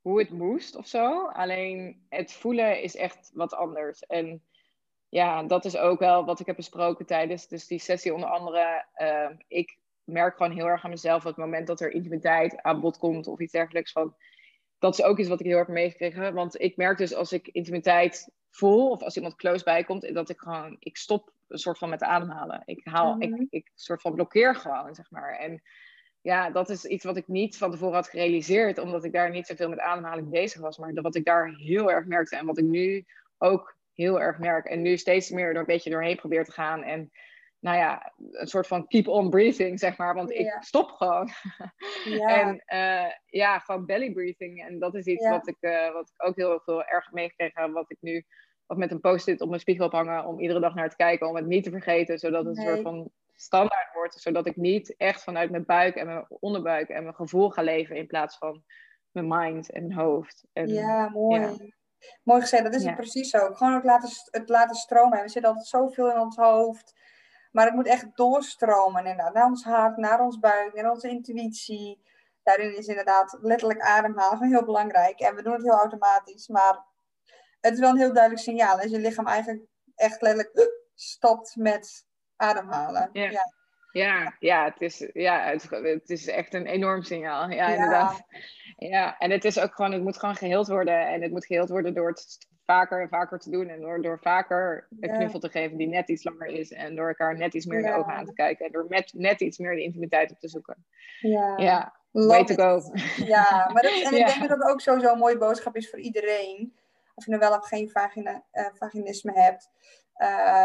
[0.00, 1.26] hoe het moest of zo.
[1.26, 4.00] Alleen het voelen is echt wat anders.
[4.00, 4.42] En
[5.08, 8.14] ja, dat is ook wel wat ik heb besproken tijdens dus die sessie.
[8.14, 11.92] Onder andere, uh, ik merk gewoon heel erg aan mezelf op het moment dat er
[11.92, 13.92] intimiteit aan bod komt of iets dergelijks.
[13.92, 14.16] Van,
[14.78, 16.34] dat is ook iets wat ik heel erg meegekregen.
[16.34, 20.28] Want ik merk dus als ik intimiteit voel of als iemand close bij komt, dat
[20.28, 22.62] ik gewoon, ik stop een soort van met ademhalen.
[22.64, 23.44] Ik haal, ik, mhm.
[23.50, 25.38] ik soort van blokkeer gewoon, zeg maar.
[25.38, 25.62] En
[26.20, 29.46] ja, dat is iets wat ik niet van tevoren had gerealiseerd, omdat ik daar niet
[29.46, 30.78] zoveel met ademhaling bezig was.
[30.78, 33.04] Maar wat ik daar heel erg merkte en wat ik nu
[33.38, 34.66] ook heel erg merk.
[34.66, 36.82] En nu steeds meer er een beetje doorheen probeer te gaan.
[36.82, 37.10] En
[37.58, 40.14] nou ja, een soort van keep on breathing, zeg maar.
[40.14, 41.28] Want ik stop gewoon.
[42.04, 42.40] Ja.
[42.40, 44.62] en uh, ja, gewoon belly breathing.
[44.62, 47.72] En dat is iets wat, ik, uh, wat ik ook heel veel erg meegekregen heb.
[47.72, 48.24] Wat ik nu
[48.66, 50.24] wat met een post-it op mijn spiegel ophangen.
[50.24, 51.28] Om iedere dag naar te kijken.
[51.28, 52.18] Om het niet te vergeten.
[52.18, 54.20] Zodat het een soort van standaard wordt.
[54.20, 57.96] Zodat ik niet echt vanuit mijn buik en mijn onderbuik en mijn gevoel ga leven.
[57.96, 58.62] In plaats van
[59.10, 60.44] mijn mind en mijn hoofd.
[60.52, 61.72] En, ja, mooi.
[62.22, 63.52] Mooi gezegd, dat is het precies zo.
[63.52, 65.22] Gewoon ook laten, het laten stromen.
[65.22, 66.94] We zitten altijd zoveel in ons hoofd.
[67.52, 69.34] Maar het moet echt doorstromen inderdaad.
[69.34, 72.02] Naar ons hart, naar ons buik, naar onze intuïtie.
[72.42, 75.20] Daarin is inderdaad letterlijk ademhalen heel belangrijk.
[75.20, 76.48] En we doen het heel automatisch.
[76.48, 76.84] Maar
[77.64, 78.80] het is wel een heel duidelijk signaal.
[78.80, 79.62] Als je lichaam eigenlijk
[79.94, 82.06] echt letterlijk stopt met
[82.36, 83.10] ademhalen.
[83.12, 83.30] Ja.
[83.30, 83.52] ja.
[83.92, 87.50] Ja, ja, het is, ja het, het, is echt een enorm signaal.
[87.50, 88.22] Ja, inderdaad.
[88.76, 91.06] Ja, en het is ook gewoon, het moet gewoon geheeld worden.
[91.06, 93.68] En het moet geheeld worden door het vaker en vaker te doen.
[93.68, 96.72] En door, door vaker een knuffel te geven die net iets langer is.
[96.72, 98.66] En door elkaar net iets meer in de ogen aan te kijken.
[98.66, 100.86] En door met, net iets meer de intimiteit op te zoeken.
[101.20, 102.80] Ja, ja way to go.
[103.24, 105.98] Ja, maar dat, en ik denk dat dat ook sowieso een mooie boodschap is voor
[105.98, 106.74] iedereen.
[107.14, 109.70] Of je nou wel of geen vagina, uh, vaginisme hebt.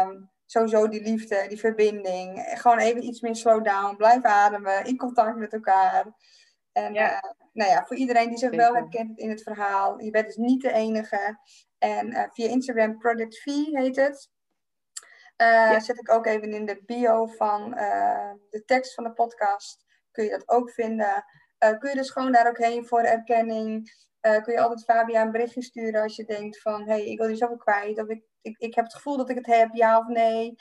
[0.06, 2.44] Um, sowieso die liefde, die verbinding.
[2.54, 3.96] Gewoon even iets meer slow down.
[3.96, 4.84] Blijf ademen.
[4.84, 6.06] In contact met elkaar.
[6.72, 7.12] En ja.
[7.12, 10.00] Uh, nou ja, voor iedereen die zich wel herkent in het verhaal.
[10.00, 11.38] Je bent dus niet de enige.
[11.78, 14.30] En uh, via Instagram Project V heet het.
[15.36, 17.70] Uh, Zet ik ook even in de bio van
[18.50, 19.84] de tekst van de podcast.
[20.10, 21.24] Kun je dat ook vinden.
[21.58, 23.90] kun je dus gewoon daar ook heen voor erkenning.
[24.20, 26.80] Kun je altijd Fabia een berichtje sturen als je denkt van...
[26.82, 28.02] Hé, hey, ik wil die zoveel kwijt.
[28.02, 30.54] Of ik ik, ik heb het gevoel dat ik het heb, ja of nee.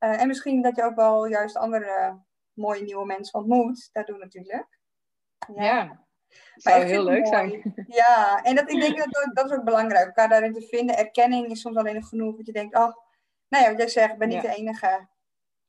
[0.00, 3.88] Uh, en misschien dat je ook wel juist andere mooie nieuwe mensen ontmoet.
[3.92, 4.78] Dat doen natuurlijk.
[5.54, 5.64] Ja.
[5.64, 6.06] ja.
[6.54, 7.74] Zou heel leuk zijn.
[7.86, 10.06] Ja, en dat, ik denk dat dat is ook belangrijk.
[10.06, 10.96] Elkaar daarin te vinden.
[10.96, 12.36] Erkenning is soms alleen nog genoeg.
[12.36, 12.96] Dat je denkt, oh,
[13.48, 15.08] nou ja, wat jij zegt, ik ben niet de enige.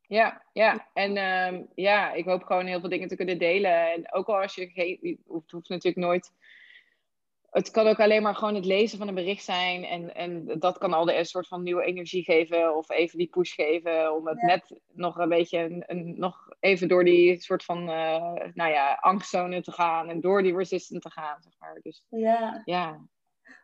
[0.02, 0.90] Ja, ja.
[0.94, 3.92] En um, ja, ik hoop gewoon heel veel dingen te kunnen delen.
[3.92, 6.32] En ook al als je, je hoeft, hoeft natuurlijk nooit
[7.56, 9.84] het kan ook alleen maar gewoon het lezen van een bericht zijn.
[9.84, 12.76] En, en dat kan al de een soort van nieuwe energie geven.
[12.78, 14.16] Of even die push geven.
[14.16, 18.34] Om het net nog een beetje een, een, nog even door die soort van uh,
[18.54, 20.10] nou ja, angstzone te gaan.
[20.10, 21.42] En door die resistance te gaan.
[21.42, 21.80] Zeg maar.
[21.82, 22.62] Dus ja.
[22.66, 23.00] ja.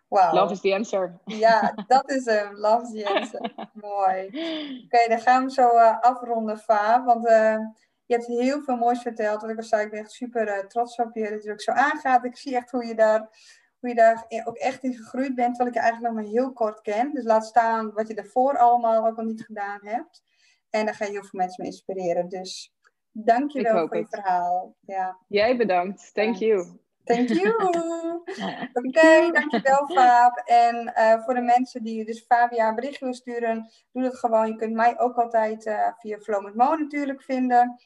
[0.07, 0.33] Wow.
[0.33, 1.19] Love is the answer.
[1.25, 2.55] Ja, dat is hem.
[2.55, 3.53] Love is the answer.
[3.73, 4.25] Mooi.
[4.85, 7.03] Oké, dan gaan we zo uh, afronden, Fa.
[7.03, 7.57] Want uh,
[8.05, 9.41] je hebt heel veel moois verteld.
[9.41, 11.71] Wat ik al zei, ik ben echt super trots op je dat je ook zo
[11.71, 12.25] aangaat.
[12.25, 13.29] Ik zie echt hoe je daar
[13.81, 16.53] hoe je daar ook echt in gegroeid bent, terwijl ik je eigenlijk nog maar heel
[16.53, 17.13] kort ken.
[17.13, 20.23] Dus laat staan wat je daarvoor allemaal ook al niet gedaan hebt.
[20.69, 22.29] En daar ga je heel veel mensen mee inspireren.
[22.29, 22.73] Dus
[23.11, 24.75] dank je wel voor je verhaal.
[24.79, 25.17] Ja.
[25.27, 26.13] Jij bedankt.
[26.13, 26.79] Thank you.
[27.03, 27.53] Thank you.
[28.73, 30.37] Oké, okay, dankjewel Faab.
[30.37, 34.47] En uh, voor de mensen die dus Fabia een bericht willen sturen, doe dat gewoon.
[34.47, 37.81] Je kunt mij ook altijd uh, via Flow met Mo natuurlijk vinden.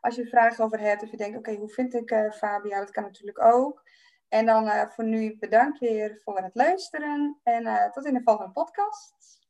[0.00, 2.78] Als je vragen over hebt of je denkt, oké, hoe vind ik uh, Fabia?
[2.78, 3.82] Dat kan natuurlijk ook.
[4.28, 7.40] En dan uh, voor nu bedankt weer voor het luisteren.
[7.42, 9.40] En uh, tot in de volgende podcast.